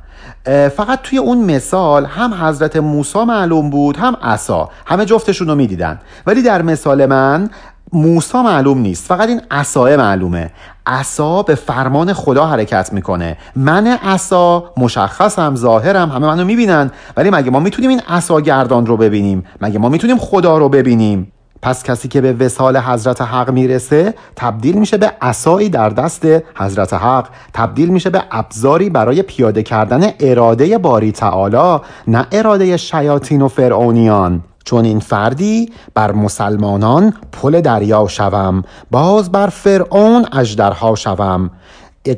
[0.77, 4.69] فقط توی اون مثال هم حضرت موسی معلوم بود هم عصا.
[4.85, 5.99] همه جفتشون رو می‌دیدن.
[6.27, 7.49] ولی در مثال من
[7.93, 9.05] موسا معلوم نیست.
[9.05, 10.51] فقط این عصای معلومه.
[10.85, 13.37] عصا به فرمان خدا حرکت می‌کنه.
[13.55, 16.91] من عصا مشخصم ظاهرم همه منو می‌بینن.
[17.17, 21.31] ولی مگه ما می‌تونیم این عصا گردان رو ببینیم؟ مگه ما می‌تونیم خدا رو ببینیم؟
[21.61, 26.93] پس کسی که به وسال حضرت حق می‌رسه تبدیل میشه به عصایی در دست حضرت
[26.93, 27.27] حق.
[27.53, 34.43] تبدیل میشه به ابزاری برای پیاده کردن اراده باری تعالی نه اراده شیاطین و فرعونیان.
[34.67, 41.49] چون این فردی بر مسلمانان پل دریا شوم باز بر فرعون اجدرها شوم.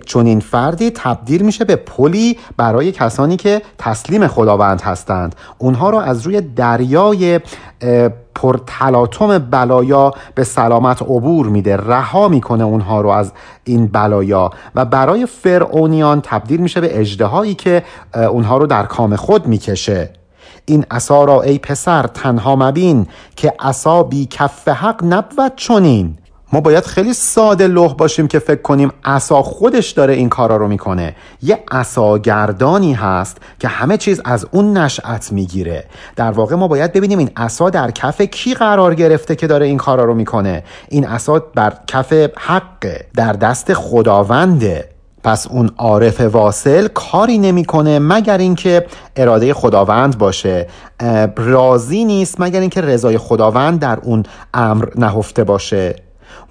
[0.06, 5.36] چون این فردی تبدیل میشه به پلی برای کسانی که تسلیم خداوند هستند.
[5.58, 7.39] اونها رو از روی دریای
[8.36, 13.32] پرتلاطم بلایا به سلامت عبور میده رها می‌کنه اونها رو از
[13.64, 14.50] این بلایا.
[14.76, 17.84] و برای فرعونیان تبدیل میشه به اجدهایی که
[18.16, 20.18] اونها رو در کام خود می‌کشه.
[20.70, 26.17] این عصا را ای پسر تنها مبین که عصا بی کف حق نبود چنین.
[26.53, 30.67] ما باید خیلی ساده لوح باشیم که فکر کنیم عصا خودش داره این کارا رو
[30.67, 31.15] می‌کنه.
[31.41, 31.63] یه
[32.24, 35.86] گردانی هست که همه چیز از اون نشأت می‌گیره.
[36.15, 39.78] در واقع ما باید ببینیم این عصا در کف کی قرار گرفته که داره این
[39.78, 40.63] کارا رو می‌کنه.
[40.89, 44.99] این عصا بر کف حقه در دست خداونده.
[45.24, 50.67] پس اون عارف واصل کاری نمی‌کنه مگر اینکه اراده خداوند باشه.
[51.38, 55.95] راضی نیست مگر اینکه رضای خداوند در اون امر نهفته باشه.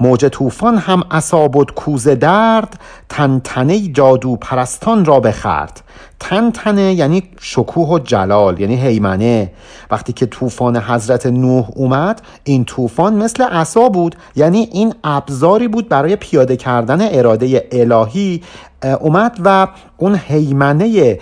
[0.01, 5.81] موج طوفان هم اصابد کوز درد تنتنه جادو پرستان را بخرد.
[6.21, 9.51] تنتنه یعنی شکوه و جلال یعنی هیمنه.
[9.91, 15.89] وقتی که طوفان حضرت نوح اومد این طوفان مثل عصا بود یعنی این ابزاری بود
[15.89, 18.43] برای پیاده کردن اراده الهی
[19.01, 21.19] اومد و اون حیمنه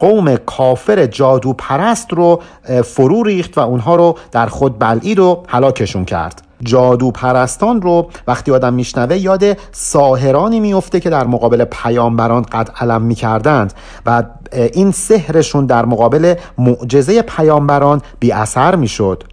[0.00, 2.42] قوم کافر جادو پرست رو
[2.84, 6.42] فرو ریخت و اونها رو در خود بلعید و هلاکشون کرد.
[6.62, 13.02] جادو پرستان رو وقتی آدم میشنوه یاد ساهرانی میفته که در مقابل پیامبران قد علم
[13.02, 13.72] می‌کردند
[14.06, 19.24] و این سحرشون در مقابل معجزه پیامبران بی اثر می‌شد.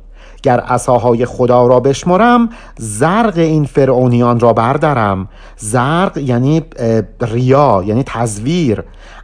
[0.44, 6.66] گر عصاهای خدا را بشمرم زرق این فرعونیان را بردارم زرق یعنی
[7.22, 8.84] ریا یعنی تزویر.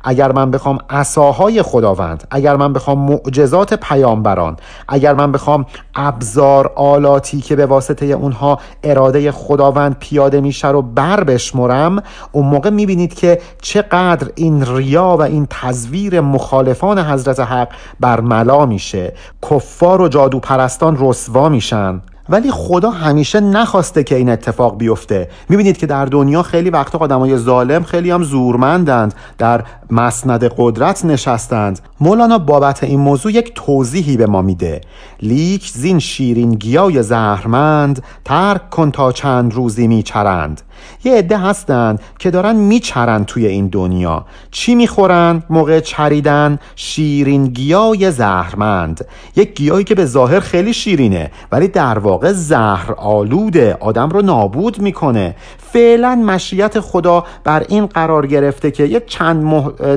[0.10, 7.42] اگر من بخوام عصاهای خداوند اگر من بخوام معجزات پیامبران اگر من بخوام ابزار آلاتی
[7.42, 13.42] که به واسطه اونها اراده خداوند پیاده میشه رو بر بشمرم اون موقع می‌بینید که
[13.62, 19.14] چقدر این ریا و این تزویر مخالفان حضرت حق برملا میشه.
[19.52, 22.02] کفار و جادو پرستان رسوا میشن.
[22.30, 25.30] ولی خدا همیشه نخواسته که این اتفاق بیفته.
[25.50, 29.14] می‌بینید که در دنیا خیلی وقتا آدمای ظالم خیلی هم زورمندند.
[29.38, 31.80] در مسند قدرت نشستند.
[32.00, 34.82] مولانا بابت این موضوع یک توضیحی به ما میده.
[35.22, 40.62] لیک زین شیرین گیای زهرمند ترک کن تا چند روزی میچرند.
[41.04, 44.26] یه عده هستند که دارن میچرند توی این دنیا.
[44.52, 49.06] چی می‌خورن؟ موقع چریدن شیرین گیای زهرمند.
[49.36, 54.82] یک گیایی که به ظاهر خیلی شیرینه ولی در واقع زهر آلوده آدم رو نابود
[54.82, 55.36] می‌کنه.
[55.74, 59.44] فعلا مشیت خدا بر این قرار گرفته که یک چند,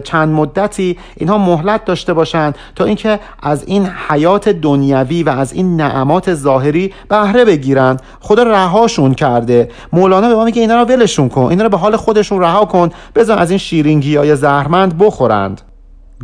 [0.03, 5.77] چند مدتی اینها مهلت داشته باشند تا اینکه از این حیات دنیوی و از این
[5.77, 9.69] نعمات ظاهری بهره بگیرند خدا رهاشون کرده.
[9.93, 11.43] مولانا به ما میگه اینا رو ولشون کن.
[11.43, 12.91] اینا رو به حال خودشون رها کن.
[13.15, 15.61] بذار از این شیرینگی های زهرمند بخورند.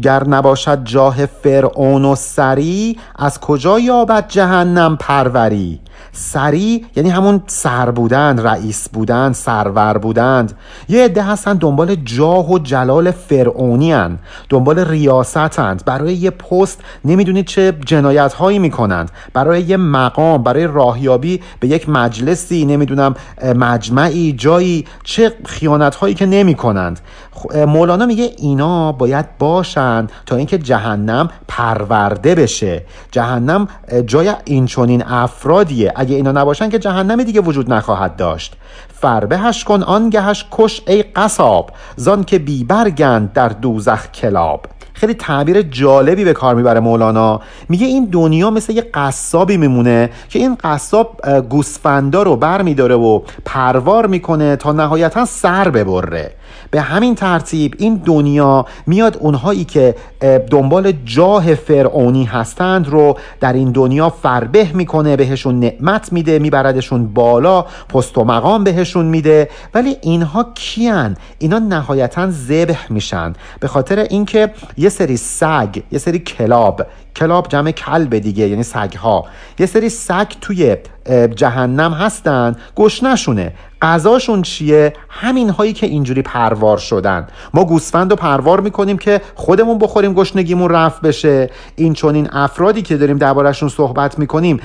[0.02, 5.80] گر نباشد جاه فرعون و سری از کجا یابد جهنم پروری؟
[6.12, 10.52] سری یعنی همون سر بودند رئیس بودند سرور بودند.
[10.88, 14.18] یه عده هستن دنبال جاه و جلال فرعونی هن.
[14.48, 15.82] دنبال ریاستند.
[15.86, 19.10] برای یه پست نمی‌دونید چه جنایت هایی می‌کنند.
[19.32, 23.14] برای یه مقام برای راهیابی به یک مجلسی نمی‌دونم
[23.56, 27.00] مجمعی جایی چه خیانت هایی که نمی‌کنند.
[27.66, 32.84] مولانا میگه اینا باید باشند تا اینکه جهنم پرورده بشه.
[33.10, 33.68] جهنم
[34.06, 35.02] جای این چنین
[35.86, 38.54] افرادیه اگه اینا نباشن که جهنم دیگه وجود نخواهد داشت.
[39.00, 44.66] فربهش کن آنگهش کش ای قصاب زان که بیبرگند در دوزخ کلاب.
[44.94, 47.40] خیلی تعبیر جالبی به کار می‌بره مولانا.
[47.68, 53.20] میگه این دنیا مثل یه قصابی میمونه که این قصاب گوسفندا رو بر میداره و
[53.44, 56.32] پروار می‌کنه تا نهایتا سر ببره.
[56.70, 59.94] به همین ترتیب این دنیا میاد اونهایی که
[60.50, 67.62] دنبال جاه فرعونی هستند رو در این دنیا فربه می‌کنه بهشون نعمت میده میبردشون بالا
[67.62, 69.48] پست و مقام بهشون میده.
[69.74, 73.32] ولی اینها کیان؟ اینا نهایتا ذبح میشن.
[73.60, 76.86] به خاطر اینکه یه سری سگ یه سری کلاب
[77.16, 79.24] کلاب جمع کلب دیگه یعنی سگ ها
[79.58, 80.76] یه سری سگ توی
[81.34, 83.52] جهنم هستن گشنشونه
[83.82, 87.26] غذاشون چیه؟ همین هایی که اینجوری پروار شدن.
[87.54, 91.50] ما گوسفند رو پروار می‌کنیم که خودمون بخوریم گشنگیمون رفت بشه.
[91.76, 94.60] این چون این افرادی که داریم دربارهشون صحبت می‌کنیم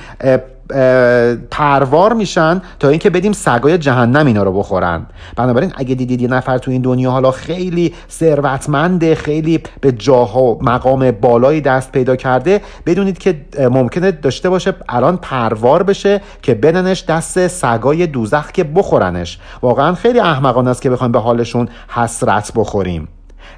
[1.50, 5.06] پروار میشن تا اینکه بدیم سگای جهنم اینا رو بخورن.
[5.36, 10.58] بنابراین اگه دیدید یه نفر تو این دنیا حالا خیلی ثروتمنده خیلی به جاه و
[10.62, 17.04] مقام بالایی دست پیدا کرده بدونید که ممکنه داشته باشه الان پروار بشه که بدنش
[17.04, 19.38] دست سگای دوزخ که بخورنش.
[19.62, 23.08] واقعا خیلی احمقانه است که بخوایم به حالشون حسرت بخوریم.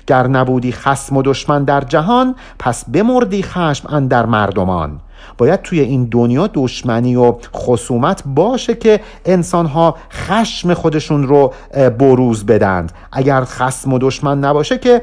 [0.07, 5.01] گر نبودی خسم و دشمن در جهان پس بمردی خشم در مردمان.
[5.39, 11.53] باید توی این دنیا دشمنی و خصومت باشه که انسان ها خشم خودشون رو
[11.99, 12.93] بروز بدند.
[13.13, 15.03] اگر خسم و دشمن نباشه که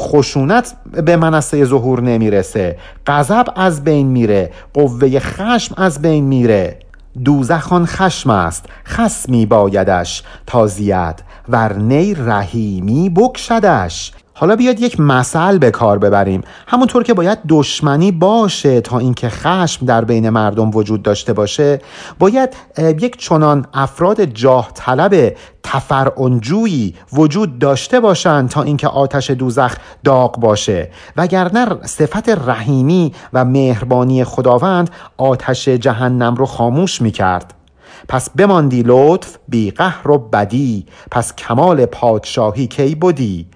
[0.00, 2.76] خشونت به منصه ظهور نمی‌رسه.
[3.06, 4.50] غضب از بین میره.
[4.74, 6.78] قوه خشم از بین میره.
[7.24, 8.66] دوزخان خشم است.
[8.86, 14.12] خسمی بایدش تازیت ورنی رحیمی بکشدش.
[14.34, 16.40] حالا بیاد یک مثل به کار ببریم.
[16.66, 21.78] همونطور که باید دشمنی باشه تا اینکه خشم در بین مردم وجود داشته باشه
[22.18, 30.40] باید یک چنان افراد جاه طلب تفرعنجویی وجود داشته باشند تا اینکه آتش دوزخ داغ
[30.40, 30.90] باشه.
[31.16, 37.54] وگرنه صفت رحیمی و مهربانی خداوند آتش جهنم رو خاموش می‌کرد.
[38.08, 43.46] پس بماندی لطف بی قهر و بدی پس کمال پادشاهی کی بودی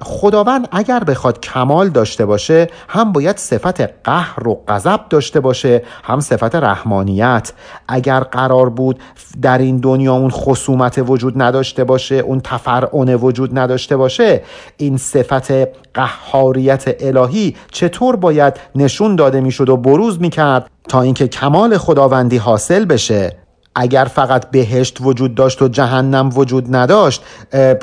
[0.00, 6.20] خداوند اگر بخواد کمال داشته باشه هم باید صفت قهر و غضب داشته باشه هم
[6.20, 7.52] صفت رحمانیت.
[7.88, 9.00] اگر قرار بود
[9.42, 14.42] در این دنیا اون خصومت وجود نداشته باشه اون تفرعن وجود نداشته باشه
[14.76, 15.50] این صفت
[15.94, 22.84] قهاریت الهی چطور باید نشون داده می‌شد و بروز می‌کرد تا اینکه کمال خداوندی حاصل
[22.84, 23.36] بشه؟
[23.74, 27.22] اگر فقط بهشت وجود داشت و جهنم وجود نداشت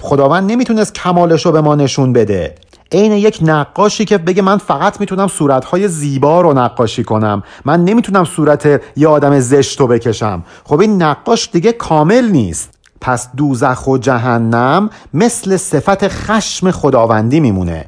[0.02, 2.56] خداوند نمی‌تونست کمالش رو به ما نشون بده.
[2.92, 7.44] عین یک نقاشی که بگه من فقط می‌تونم صورتهای زیبا رو نقاشی کنم.
[7.66, 10.44] من نمی‌تونم صورت یه آدم زشت رو بکشم.
[10.64, 12.81] خب این نقاش دیگه کامل نیست.
[13.02, 17.86] پس دوزخ و جهنم مثل صفت خشم خداوندی میمونه.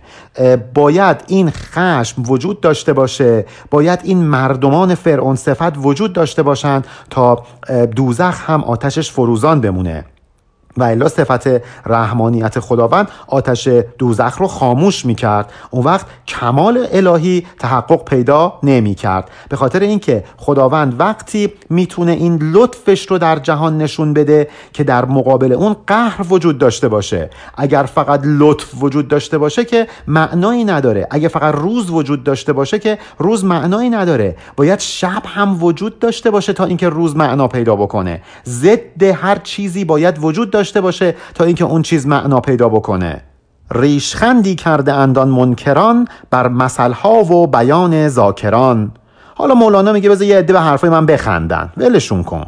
[0.73, 7.43] باید این خشم وجود داشته باشه باید این مردمان فرعون صفت وجود داشته باشند تا
[7.95, 10.05] دوزخ هم آتشش فروزان بمونه.
[10.77, 11.47] و الا صفت
[11.85, 13.67] رحمانیت خداوند آتش
[13.97, 15.51] دوزخ رو خاموش می‌کرد.
[15.71, 19.29] اون وقت کمال الهی تحقق پیدا نمی‌کرد.
[19.49, 25.05] به خاطر اینکه خداوند وقتی می‌تونه این لطفش رو در جهان نشون بده که در
[25.05, 27.29] مقابل اون قهر وجود داشته باشه.
[27.57, 31.07] اگر فقط لطف وجود داشته باشه که معنایی نداره.
[31.11, 34.35] اگر فقط روز وجود داشته باشه که روز معنایی نداره.
[34.55, 38.21] باید شب هم وجود داشته باشه تا اینکه روز معنا پیدا بکنه.
[38.45, 43.21] ضد هر چیزی باید وجود داشته داشته باشه تا اینکه اون چیز معنا پیدا بکنه.
[43.71, 46.95] ریشخندی کرده اندان منکران بر مسئله
[47.31, 48.91] و بیان ذاکران.
[49.35, 51.71] حالا مولانا میگه بذار یه عده به حرفای من بخندن.
[51.77, 52.45] ولشون کن.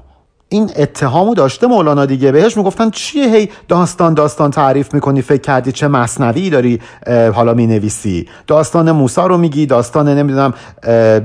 [0.49, 2.31] این اتهامو داشته مولانا دیگه.
[2.31, 8.27] بهش می‌گفتن چیه؟ هی داستان داستان تعریف می‌کنی فکر کردی چه مصنوی داری حالا می‌نویسی.
[8.47, 10.53] داستان موسا رو میگی داستان نمی‌دونم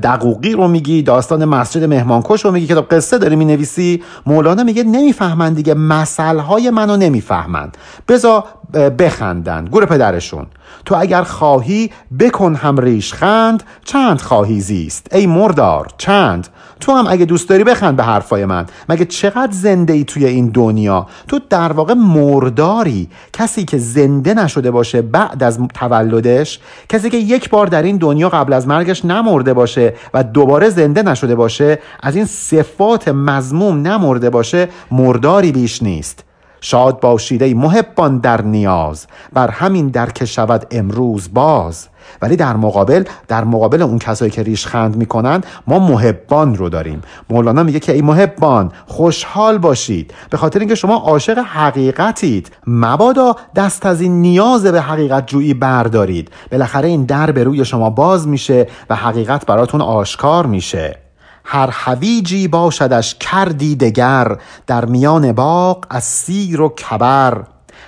[0.02, 4.02] دقوقی رو میگی داستان مسجد مهمانکش رو میگی کتاب قصه داری می‌نویسی.
[4.26, 7.76] مولانا میگه نمی‌فهمن دیگه مسئله منو نمی‌فهمند
[8.08, 10.46] بزا بخندن گور پدرشون
[10.84, 11.90] تو اگر خواهی
[12.20, 16.48] بکن هم ریشخند چند خواهی زیست؟ ای مردار چند؟
[16.80, 18.66] تو هم اگه دوست داری بخند به حرفای من.
[18.88, 23.08] مگه چقدر زنده ای توی این دنیا؟ تو در واقع مرداری.
[23.32, 26.58] کسی که زنده نشده باشه بعد از تولدش
[26.88, 31.02] کسی که یک بار در این دنیا قبل از مرگش نمرده باشه و دوباره زنده
[31.02, 36.24] نشده باشه از این صفات مزموم نمرده باشه مرداری بیش نیست.
[36.60, 41.88] شاد باشید ای محبان در نیاز بر همین در که شود امروز باز.
[42.22, 47.02] ولی در مقابل در مقابل اون کسایی که ریشخند می‌کنن ما محبان رو داریم.
[47.30, 50.14] مولانا میگه که ای محبان خوشحال باشید.
[50.30, 52.50] به خاطر اینکه شما عاشق حقیقتید.
[52.66, 56.30] مبادا دست از این نیاز به حقیقت جویی بردارید.
[56.52, 61.09] بالاخره این در به روی شما باز میشه و حقیقت براتون آشکار میشه.
[61.44, 64.36] هر حویجی باشدش کردی دگر
[64.66, 67.44] در میان باغ از سیر و کبر.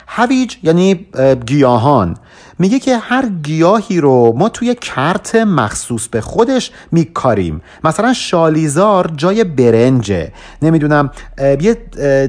[0.06, 1.06] هویج یعنی
[1.46, 2.16] گیاهان.
[2.58, 7.62] میگه که هر گیاهی رو ما توی کرت مخصوص به خودش میکاریم.
[7.84, 10.32] مثلا شالیزار جای برنجه.
[10.62, 11.76] نمی‌دونم یه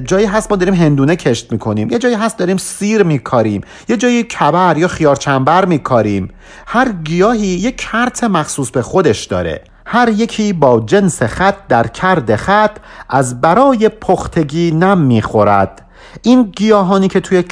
[0.04, 1.90] جایی هست ما داریم هندونه کشت می‌کنیم.
[1.90, 3.60] یه جایی هست داریم سیر میکاریم.
[3.88, 6.30] یه جایی کبر یا خیارچنبر میکاریم.
[6.66, 9.64] هر گیاهی یه کرت مخصوص به خودش داره.
[9.86, 12.76] هر یکی با جنس خط در کرد خط
[13.08, 15.80] از برای پختگی نم می‌خورد.
[16.22, 17.44] این گیاهانی که توی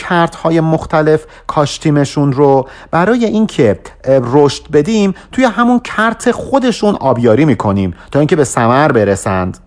[0.43, 8.19] های مختلف کاشتیمشون رو برای اینکه رشد بدیم توی همون کرت خودشون آبیاری می‌کنیم تا
[8.19, 9.59] اینکه به ثمر برسند.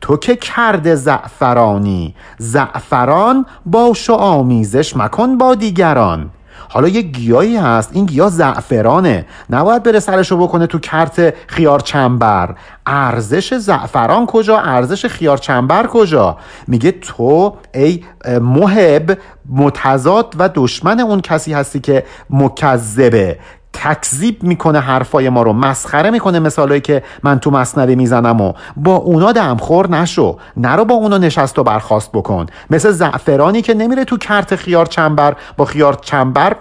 [0.00, 6.30] تو که کرده زعفرانی زعفران باش و آمیزش مکن با دیگران.
[6.68, 7.90] حالا یه گیاهی هست.
[7.92, 9.26] این گیاه زعفرانه.
[9.50, 12.54] نباید بره سرشو بکنه تو کرت خیار چنبر
[12.86, 18.04] ارزش زعفران کجا؟ ارزش خیار چنبر کجا؟ میگه تو ای
[18.40, 23.38] محب متضاد و دشمن اون کسی هستی که مکذبه.
[23.82, 28.96] تکذیب می‌کنه حرفای ما رو مسخره می‌کنه مثالایی که من تو مصنوی می‌زنم و با
[28.96, 30.38] اونا دمخور نشو.
[30.56, 32.46] نرو با اونا نشست و برخواست بکن.
[32.70, 36.56] مثل زعفرانی که نمیره تو کرت خیار چنبر با خیار چنبر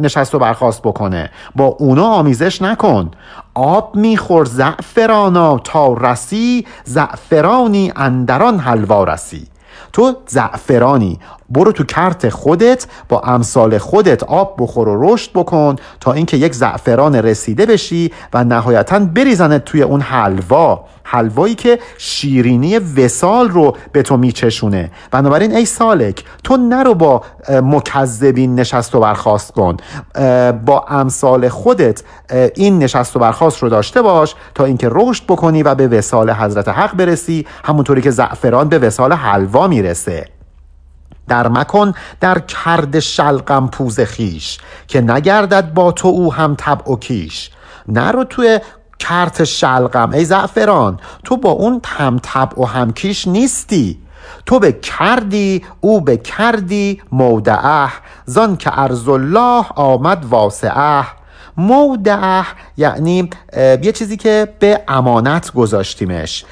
[0.00, 1.30] نشست و برخواست بکنه.
[1.56, 3.10] با اونا آمیزش نکن.
[3.54, 9.46] آب میخور زعفرانا تا رسی زعفرانی اندران حلوا رسی.
[9.92, 11.18] تو زعفرانی
[11.50, 16.54] برو تو کرت خودت با امثال خودت آب بخور و رشد بکن تا اینکه یک
[16.54, 20.84] زعفران رسیده بشی و نهایتا بریزنت توی اون حلوا.
[21.04, 24.90] حلوایی که شیرینی وسال رو به تو میچشونه.
[25.10, 29.76] بنابراین ای سالک تو نرو با مکذبین نشست و برخواست کن.
[30.66, 32.02] با امثال خودت
[32.54, 36.68] این نشست و برخواست رو داشته باش تا اینکه رشد بکنی و به وسال حضرت
[36.68, 40.39] حق برسی همونطوری که زعفران به وسال حلوا می‌رسه.
[41.30, 44.58] در مکن در کرد شلقم پوز خیش
[44.88, 47.50] که نگردد با تو او هم طبع و کیش.
[47.88, 48.60] نرو توی
[48.98, 53.98] کرت شلقم ای زعفران تو با اون هم طبع و هم کیش نیستی.
[54.46, 57.88] تو به کردی او به کردی مودعه
[58.24, 61.04] زان که ارز الله آمد واسعه.
[61.56, 62.44] مودعه
[62.76, 66.44] یعنی یه چیزی که به امانت گذاشتیمش.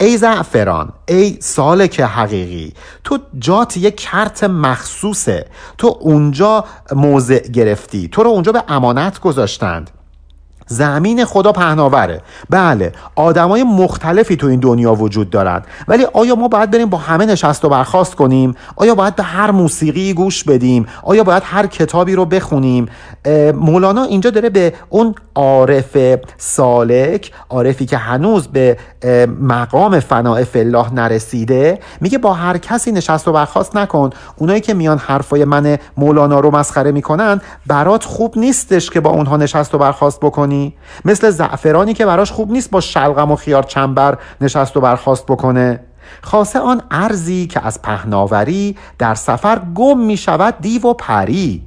[0.00, 2.74] ای زعفران ای سالک حقیقی
[3.04, 5.46] تو جات یک کرت مخصوصه.
[5.78, 8.08] تو اونجا موضع گرفتی.
[8.08, 9.90] تو رو اونجا به امانت گذاشتند.
[10.68, 12.20] زمین خدا پهناوره.
[12.50, 17.26] بله آدمای مختلفی تو این دنیا وجود دارند ولی آیا ما باید بریم با همه
[17.26, 22.14] نشست و برخواست کنیم؟ آیا باید به هر موسیقی گوش بدیم؟ آیا باید هر کتابی
[22.14, 22.86] رو بخونیم؟
[23.54, 25.96] مولانا اینجا داره به اون عارف
[26.36, 28.76] سالک عارفی که هنوز به
[29.40, 34.10] مقام فناع الله نرسیده میگه با هر کسی نشست و برخواست نکن.
[34.36, 39.36] اونایی که میان حرفای من مولانا رو مسخره می‌کنن برات خوب نیستش که با اونها
[39.36, 40.57] نشست و برخواست بکنی.
[41.04, 45.80] مثل زعفرانی که براش خوب نیست با شلغم و خیار چنبر نشست و برخواست بکنه.
[46.22, 51.62] خاصه آن ارزی که از پهناوری در سفر گم می شود دیو و پری.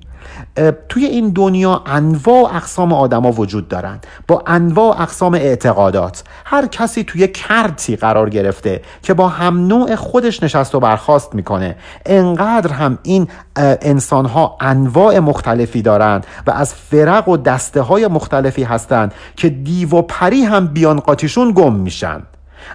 [0.90, 4.08] توی این دنیا انواع اقسام آدما وجود دارند.
[4.28, 6.24] با انواع اقسام اعتقادات.
[6.46, 11.76] هر کسی توی کرتی قرار گرفته که با هم نوع خودش نشست و برخواست می‌کنه.
[12.06, 18.64] انقدر هم این انسان ها انواع مختلفی دارند و از فرق و دسته های مختلفی
[18.64, 22.22] هستند که دیو و پری هم بیان قاطیشون گم میشن.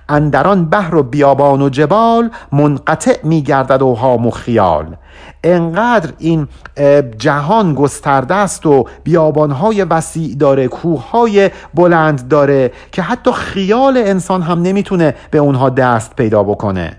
[0.08, 4.96] اندران بحر و بیابان و جبال منقطع میگردد و هام و خیال.
[5.44, 6.48] انقدر این
[7.18, 14.62] جهان گسترده است و بیابانهای وسیع داره کوههای بلند داره که حتی خیال انسان هم
[14.62, 16.96] نمی‌تونه به اونها دست پیدا بکنه.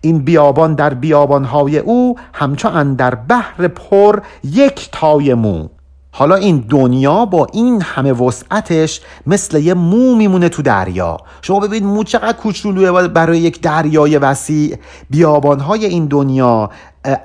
[0.00, 5.68] این بیابان در بیابانهای او همچون در بحر پر یک تای مو.
[6.12, 11.16] حالا این دنیا با این همه وسعتش مثل یه مو میمونه تو دریا.
[11.42, 14.76] شما ببینید مو چقدر کوچولوه برای یک دریای وسیع.
[15.10, 16.70] بیابانهای این دنیا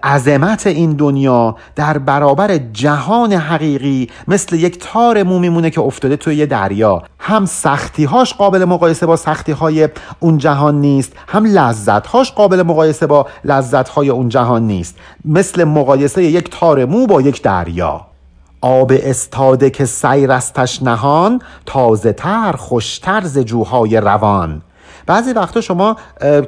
[0.04, 6.36] عظمت این دنیا در برابر جهان حقیقی مثل یک تار مو میمونه که افتاده توی
[6.36, 7.04] یه دریا.
[7.20, 14.10] هم سختیهاش قابل مقایسه با سختیهای اون جهان نیست هم لذتهاش قابل مقایسه با لذتهای
[14.10, 14.96] اون جهان نیست.
[15.26, 18.15] مثل مقایسه یک تار مو با یک دریا.
[18.62, 24.62] آب استاده که سیر استش نهان تازه تر خوشتر ز جوهای روان.
[25.08, 25.96] بعضی وقتا شما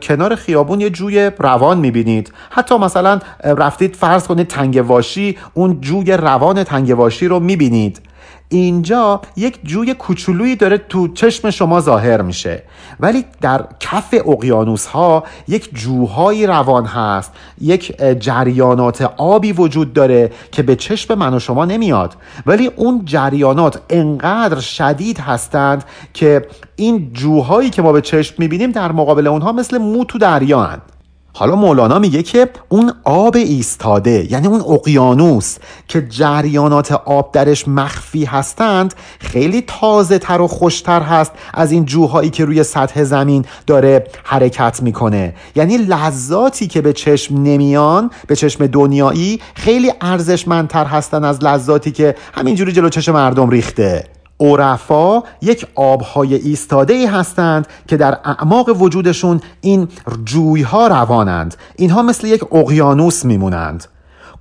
[0.01, 2.33] کنار خیابون یه جوی روان می‌بینید.
[2.49, 8.01] حتی مثلا رفتید فرض کنید تنگواشی اون جوی روان تنگواشی رو می‌بینید.
[8.49, 12.63] اینجا یک جوی کوچولویی داره تو چشم شما ظاهر میشه.
[12.99, 17.31] ولی در کف اقیانوس ها یک جوهایی روان هست.
[17.61, 22.15] یک جریانات آبی وجود داره که به چشم من و شما نمیاد.
[22.45, 25.83] ولی اون جریانات انقدر شدید هستند
[26.13, 30.63] که این جوهایی که ما به چشم می‌بینیم در مقابل اونها مثل مو تو دریا
[30.63, 30.96] هست
[31.39, 35.57] حالا مولانا میگه که اون آب ایستاده یعنی اون اقیانوس
[35.87, 42.29] که جریانات آب درش مخفی هستند خیلی تازه تر و خوشتر هست از این جوهایی
[42.29, 45.33] که روی سطح زمین داره حرکت می‌کنه.
[45.55, 52.15] یعنی لذاتی که به چشم نمیان به چشم دنیایی خیلی ارزشمندتر هستن از لذاتی که
[52.33, 54.16] همینجوری جلو چشم مردم ریخته.
[54.39, 59.87] عرفا یک آبهای ایستاده ای هستند که در اعماق وجودشون این
[60.25, 61.55] جویها روانند.
[61.75, 63.85] اینها مثل یک اقیانوس میمونند.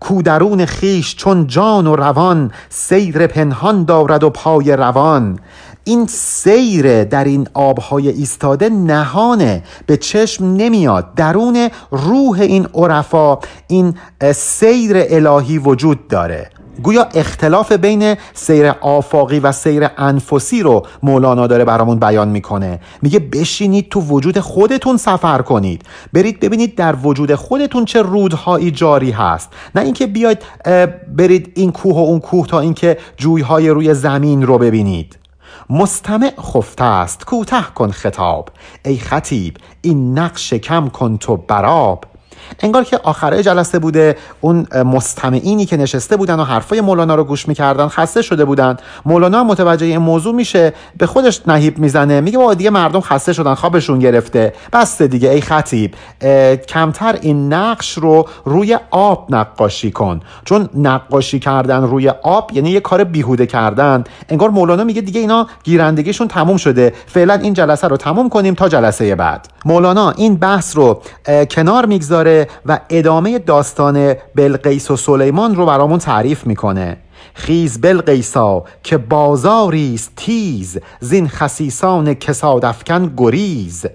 [0.00, 5.38] کودرون خیش چون جان و روان سیر پنهان دارد و پای روان.
[5.84, 11.14] این سیر در این آبهای ایستاده نهانه به چشم نمیاد.
[11.14, 13.38] درون روح این عرفا
[13.68, 13.94] این
[14.34, 16.50] سیر الهی وجود داره.
[16.82, 22.80] گویا اختلاف بین سیر آفاقی و سیر انفسی رو مولانا داره برامون بیان می‌کنه.
[23.02, 25.82] میگه بشینید تو وجود خودتون سفر کنید.
[26.12, 29.52] برید ببینید در وجود خودتون چه رودهایی جاری هست.
[29.74, 30.38] نه اینکه بیاید
[31.16, 35.18] برید این کوه و اون کوه تا اینکه جویهای روی زمین رو ببینید.
[35.70, 37.24] مستمع خفته است.
[37.24, 38.48] کوته کن خطاب.
[38.84, 42.04] ای خطیب این نقش کم کن تو براب.
[42.60, 44.16] انگار که آخره جلسه بوده.
[44.40, 48.76] اون مستمعینی که نشسته بودن و حرفای مولانا رو گوش می‌کردن خسته شده بودن.
[49.06, 52.20] مولانا متوجه این موضوع میشه به خودش نهیب می‌زنه.
[52.20, 54.52] میگه با دیگه مردم خسته شدن خوابشون گرفته.
[54.72, 55.94] بس دیگه ای خطیب.
[56.68, 60.20] کمتر این نقش رو روی آب نقاشی کن.
[60.44, 64.04] چون نقاشی کردن روی آب یعنی یه کار بیهوده کردن.
[64.28, 66.92] انگار مولانا میگه دیگه اینا گیرندگیشون تموم شده.
[67.06, 69.48] فعلا این جلسه رو تموم کنیم تا جلسه بعد.
[69.64, 71.02] مولانا این بحث رو
[71.50, 72.35] کنار می‌گذاره.
[72.66, 76.96] و ادامه داستان بلقیس و سلیمان رو برامون تعریف می‌کنه.
[77.34, 83.86] خیز بلقیسا که بازاریست تیز زین خسیسان کسادفکن گریز.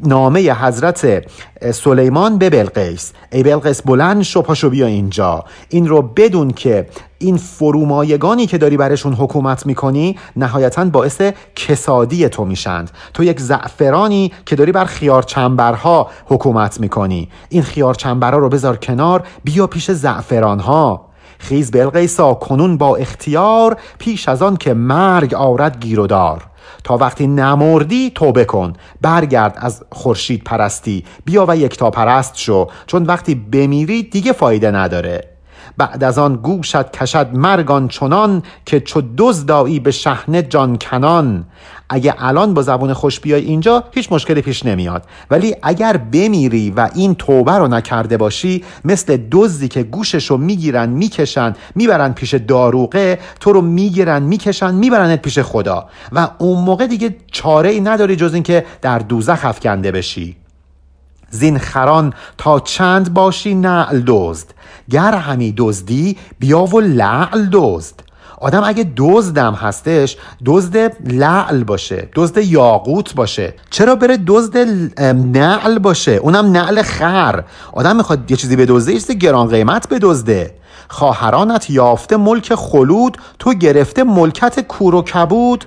[0.00, 1.24] نامه حضرت
[1.72, 3.12] سلیمان به بلقیس.
[3.32, 5.44] ای بلقیس بلند شو پاشو بیا اینجا.
[5.68, 6.86] این رو بدون که
[7.24, 11.22] این فرومایگانی که داری برشون حکومت می‌کنی نهایتا باعث
[11.56, 12.90] کسادی تو میشند.
[13.14, 17.28] تو یک زعفرانی که داری بر خیار چنبرها حکومت می‌کنی.
[17.48, 21.08] این خیار چنبرها رو بذار کنار بیا پیش زعفرانها.
[21.38, 26.42] خیز بلقیسا کنون با اختیار پیش از آن که مرگ آرد گیر و دار.
[26.84, 28.72] تا وقتی نمردی توبه کن.
[29.00, 31.04] برگرد از خورشید پرستی.
[31.24, 32.66] بیا و یکتا پرست شو.
[32.86, 35.33] چون وقتی بمیری دیگه فایده نداره.
[35.76, 41.44] بعد از آن گوشت کشد مرگان چنان که چو دزدایی به شهنه جان کنان
[41.88, 45.04] اگه الان با زبون خوش بیای اینجا هیچ مشکلی پیش نمیاد.
[45.30, 50.88] ولی اگر بمیری و این توبه رو نکرده باشی مثل دزدی که گوشش رو می‌گیرن
[50.88, 55.88] می‌کشن می‌برن پیش داروغه تو رو می‌گیرن می‌کشن میبرنت پیش خدا.
[56.12, 60.43] و اون موقع دیگه چاره ای نداری جز اینکه در دوزخ افکنده بشی.
[61.34, 64.46] زین خران تا چند باشی نعل دزد؟
[64.90, 67.94] گر همی دزدی بیا و لعل دزد.
[68.40, 70.16] آدم اگه دزدم هستش
[70.46, 73.54] دزد لعل باشه دزد یاقوت باشه.
[73.70, 74.56] چرا بره دزد
[75.36, 77.44] نعل باشه؟ اونم نعل خر.
[77.72, 80.54] آدم می‌خواد یه چیزی بدزده ایست گران قیمت بدزده.
[80.88, 85.64] خواهرانت یافته ملک خلود تو گرفته ملکت کور و کبود.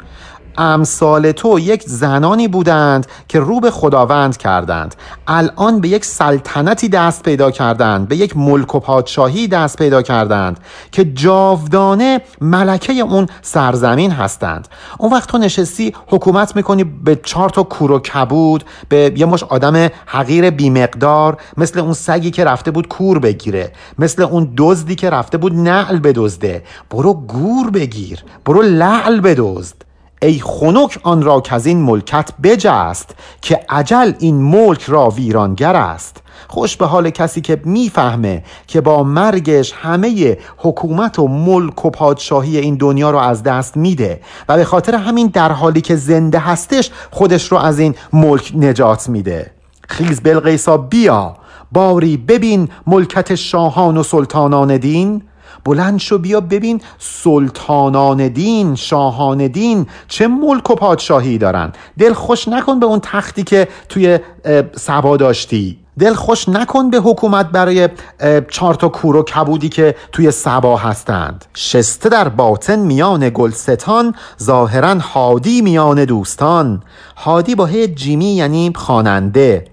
[0.58, 4.96] امثال تو یک زنانی بودند که رو به خداوند کردند.
[5.28, 10.60] الان به یک سلطنتی دست پیدا کردند به یک ملک و پادشاهی دست پیدا کردند
[10.92, 14.68] که جاودانه ملکه اون سرزمین هستند.
[14.98, 19.44] اون وقت تو نشستی حکومت می‌کنی به چهار تا کور و کبود به یه مش
[19.44, 25.10] آدم حقیر بیمقدار مثل اون سگی که رفته بود کور بگیره مثل اون دزدی که
[25.10, 26.64] رفته بود نعل بدزده.
[26.90, 29.87] برو گور بگیر برو لعل بدزد.
[30.22, 35.76] ای خنک آن را که از این ملکت بجست که عجل این ملک را ویرانگر
[35.76, 36.24] است.
[36.48, 42.58] خوش به حال کسی که می‌فهمه که با مرگش همه حکومت و ملک و پادشاهی
[42.58, 46.92] این دنیا رو از دست میده و به خاطر همین در حالی که زنده هستش
[47.12, 49.52] خودش رو از این ملک نجات میده.
[49.88, 51.36] خیز بلقیسا بیا
[51.72, 55.22] باری ببین ملکت شاهان و سلطانان دین.
[55.66, 61.72] بلند شو بیا ببین سلطانان دین شاهان دین چه ملک و پادشاهی دارن.
[62.00, 64.20] دل خوش نکن به اون تختی که توی
[64.76, 65.78] سبا داشتی.
[66.00, 67.90] دل خوش نکن به حکومت برای
[68.50, 71.46] چهار تا کور و کبودی که توی سبا هستند.
[71.54, 76.84] شسته در باطن میان گلستان ظاهرا هادی میان دوستان.
[77.18, 79.66] هادی با هی جیمی یعنی خواننده.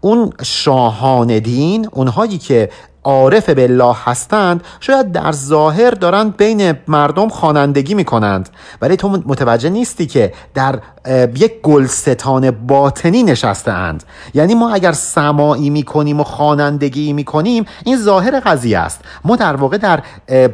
[0.00, 2.70] اون شاهان دین اونهایی که
[3.08, 8.48] عارف بالله هستند شاید در ظاهر دارند بین مردم خوانندگی می‌کنند.
[8.82, 10.78] ولی تو متوجه نیستی که در
[11.36, 14.04] یک گلستان باطنی نشسته اند
[14.34, 19.00] یعنی ما اگر سماعی می‌کنیم و خوانندگی می‌کنیم این ظاهر قضیه است.
[19.24, 20.02] ما در واقع در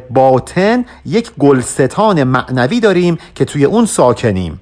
[0.09, 4.61] باطن یک گلستان معنوی داریم که توی اون ساکنیم.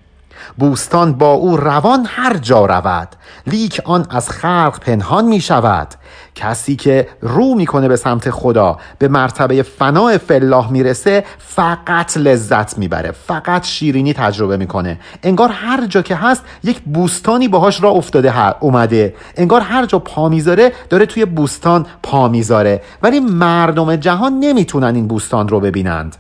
[0.58, 3.08] بوستان با او روان هر جا رود.
[3.48, 5.88] لیک آن از خلق پنهان می شود.
[6.36, 13.12] کسی که رو می‌کنه به سمت خدا به مرتبه فناع فلاح می‌رسه فقط لذت می‌بره
[13.12, 19.16] فقط شیرینی تجربه می‌کنه انگار هر جا که هست یک بوستانی باهاش را افتاده اومده.
[19.38, 22.82] انگار هر جا پا می‌ذاره داره توی بوستان پا می‌ذاره.
[23.04, 26.16] ولی مردم جهان نمی‌تونن این بوستان رو ببینند.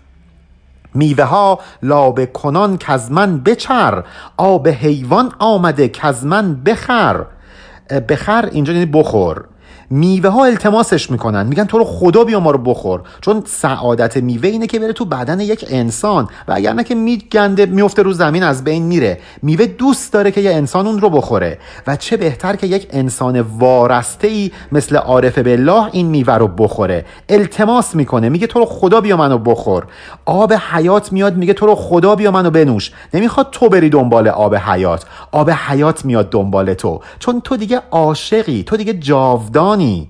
[0.95, 4.03] میوه ها لابه کنان کزمن بچر
[4.37, 7.25] آب حیوان آمده کزمن بخر.
[8.09, 9.45] بخر اینجا یعنی بخور.
[9.93, 11.47] میوه ها التماسش می‌کنن.
[11.47, 13.01] میگن تو رو خدا بیا ما رو بخور.
[13.21, 16.27] چون سعادت میوه اینه که بره تو بدن یک انسان.
[16.47, 19.19] و اگر نه که میگنده میفته رو زمین از بین میره.
[19.41, 21.59] میوه دوست داره که یه انسان اون رو بخوره.
[21.87, 27.05] و چه بهتر که یک انسان وارسته ای مثل عارف بالله این میوه رو بخوره.
[27.29, 28.29] التماس می‌کنه.
[28.29, 29.83] میگه تو رو خدا بیا منو بخور.
[30.25, 32.91] آب حیات میاد میگه تو رو خدا بیا منو بنوش.
[33.13, 35.05] نمی‌خواد تو بری دنبال آب حیات.
[35.31, 37.01] آب حیات میاد دنبال تو.
[37.19, 38.63] چون تو دیگه عاشقی.
[38.63, 39.82] تو دیگه جاودانی.
[39.83, 40.09] 你。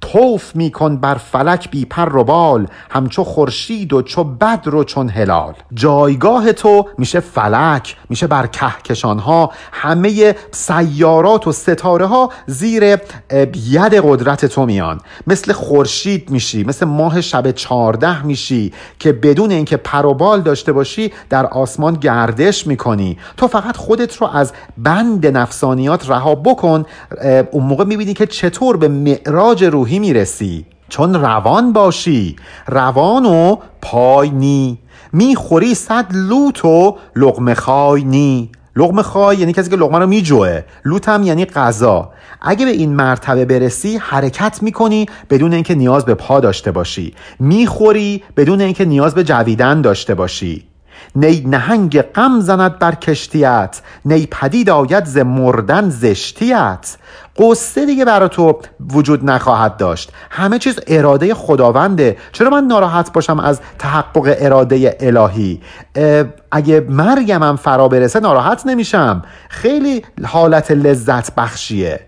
[0.00, 5.08] توف میکن بر فلک بی پر و بال همچو خورشید و چو بدر و چون
[5.08, 5.54] هلال.
[5.74, 12.84] جایگاه تو میشه فلک میشه بر کهکشان ها همه سیارات و ستاره ها زیر
[13.70, 15.00] ید قدرت تو میان.
[15.26, 20.72] مثل خورشید میشی مثل ماه شب چارده میشی که بدون اینکه پر و بال داشته
[20.72, 23.18] باشی در آسمان گردش می‌کنی.
[23.36, 26.84] تو فقط خودت رو از بند نفسانیات رها بکن
[27.50, 30.66] اون موقع می‌بینی که چطور به معراج روحی روحی می‌رسی.
[30.88, 32.36] چون روان باشی.
[32.68, 34.78] روان و پای نی.
[35.12, 38.50] می‌خوری صد لوت و لغمه خای نی.
[38.76, 42.10] لغمه خای یعنی کسی که لغمه رو میجوه لوت هم یعنی غذا.
[42.42, 47.14] اگه به این مرتبه برسی حرکت می‌کنی بدون اینکه نیاز به پا داشته باشی.
[47.40, 50.69] می‌خوری بدون اینکه نیاز به جویدن داشته باشی.
[51.16, 56.96] نی نهنگ غم زند بر کشتیت نی پدید آید ز مردن زشتیت.
[57.36, 58.60] قصه دیگه برا تو
[58.92, 60.12] وجود نخواهد داشت.
[60.30, 62.16] همه چیز اراده خداونده.
[62.32, 65.60] چرا من ناراحت باشم از تحقق اراده الهی؟
[66.52, 69.22] اگه مرگمم فرا برسه ناراحت نمیشم.
[69.48, 72.00] خیلی حالت لذت بخشیه.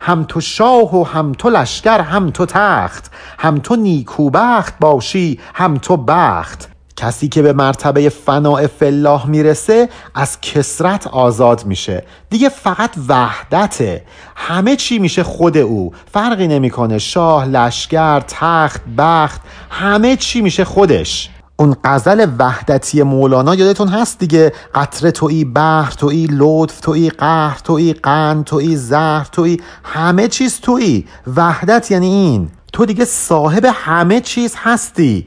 [0.00, 3.10] هم تو شاه و هم تو لشکر هم تو تخت.
[3.38, 6.68] هم تو نیکوبخت باشی هم تو بخت.
[6.98, 12.04] کسی که به مرتبه فناع فلاح می‌رسه از کسرت آزاد میشه.
[12.30, 14.04] دیگه فقط وحدته.
[14.36, 15.92] همه چی میشه خود او.
[16.12, 16.98] فرقی نمی‌کنه.
[16.98, 19.40] شاه لشکر تخت بخت
[19.70, 21.30] همه چی میشه خودش.
[21.56, 27.92] اون غزل وحدتی مولانا یادتون هست دیگه؟ قطره توی بحر توی لطف توی قهر توی
[27.92, 31.04] قند توی زهر توی همه چیز توی
[31.36, 32.50] وحدت یعنی این.
[32.72, 35.26] تو دیگه صاحب همه چیز هستی.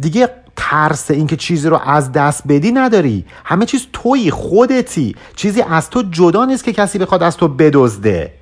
[0.00, 3.24] دیگه ترس اینکه چیزی رو از دست بدی نداری.
[3.44, 5.16] همه چیز تویی خودتی.
[5.36, 8.32] چیزی از تو جدا نیست که کسی بخواد از تو بدزده.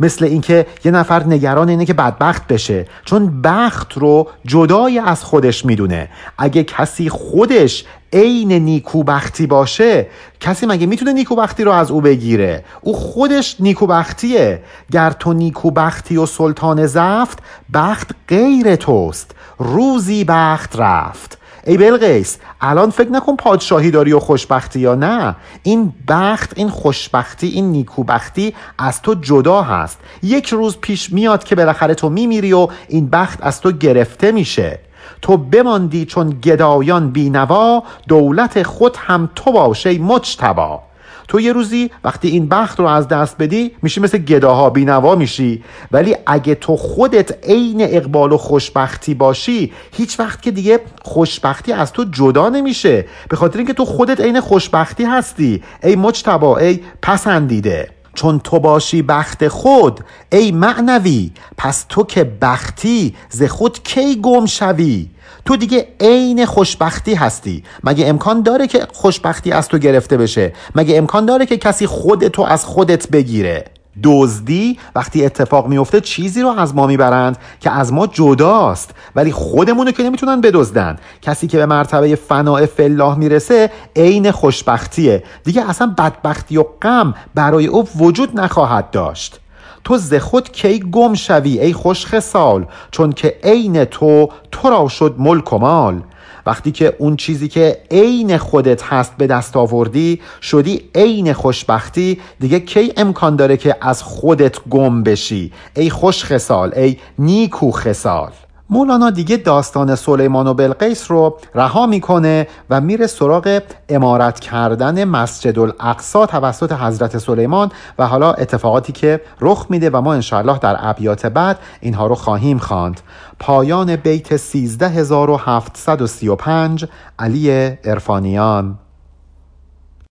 [0.00, 2.86] مثل اینکه یه نفر نگران اینه که بدبخت بشه.
[3.04, 6.08] چون بخت رو جدای از خودش می‌دونه.
[6.38, 10.06] اگه کسی خودش عین نیکوبختی باشه
[10.40, 14.62] کسی مگه می‌تونه نیکوبختی رو از او بگیره؟ او خودش نیکوبختیه.
[14.92, 17.38] گر تو نیکوبختی و سلطان زفت
[17.74, 19.34] بخت غیر توست.
[19.58, 21.38] روزی بخت رفت.
[21.66, 25.36] ای بلقیس الان فکر نکن پادشاهی داری و خوشبختی یا نه.
[25.62, 29.98] این بخت این خوشبختی این نیکوبختی از تو جدا هست.
[30.22, 34.78] یک روز پیش میاد که بالاخره تو میمیری و این بخت از تو گرفته میشه.
[35.22, 40.89] تو بماندی چون گدایان بینوا دولت خود هم تو باشه مجتبا.
[41.30, 45.62] تو یه روزی وقتی این بخت رو از دست بدی میشی مثل گداها بینوا میشی.
[45.92, 51.92] ولی اگه تو خودت عین اقبال و خوشبختی باشی هیچ وقت که دیگه خوشبختی از
[51.92, 53.06] تو جدا نمیشه.
[53.28, 55.62] به خاطر اینکه تو خودت عین خوشبختی هستی.
[55.82, 57.88] ای مجتبا ای پسندیده.
[58.14, 60.00] چون تو باشی بخت خود
[60.32, 65.08] ای معنوی پس تو که بختی ز خود کی گم شوی؟
[65.44, 67.64] تو دیگه عین خوشبختی هستی.
[67.84, 72.42] مگه امکان داره که خوشبختی از تو گرفته بشه؟ مگه امکان داره که کسی خودتو
[72.42, 73.64] از خودت بگیره؟
[74.02, 78.90] دزدی وقتی اتفاق میفته چیزی رو از ما می‌برند که از ما جداست.
[79.16, 80.96] ولی خودمونو که نمی‌تونن بدزدن.
[81.22, 85.22] کسی که به مرتبه فناع فلاح می‌رسه عین خوشبختیه.
[85.44, 89.40] دیگه اصلا بدبختی و غم برای او وجود نخواهد داشت.
[89.84, 94.88] تو ز خود کی گم شوی ای خوش خسال چون که عین تو تو را
[94.88, 96.02] شد ملک و مال.
[96.46, 102.60] وقتی که اون چیزی که عین خودت هست به دست آوردی شدی عین خوشبختی دیگه
[102.60, 108.30] کی امکان داره که از خودت گم بشی؟ ای خوش خسال ای نیکو خسال
[108.72, 115.58] مولانا دیگه داستان سلیمان و بلقیس رو رها می‌کنه و میره سراغ امارت کردن مسجد
[115.58, 121.26] الاقصا توسط حضرت سلیمان و حالا اتفاقاتی که رخ میده و ما انشاءالله در ابیات
[121.26, 123.00] بعد اینها رو خواهیم خواند.
[123.38, 128.78] پایان بیت 13735 علی ارفانیان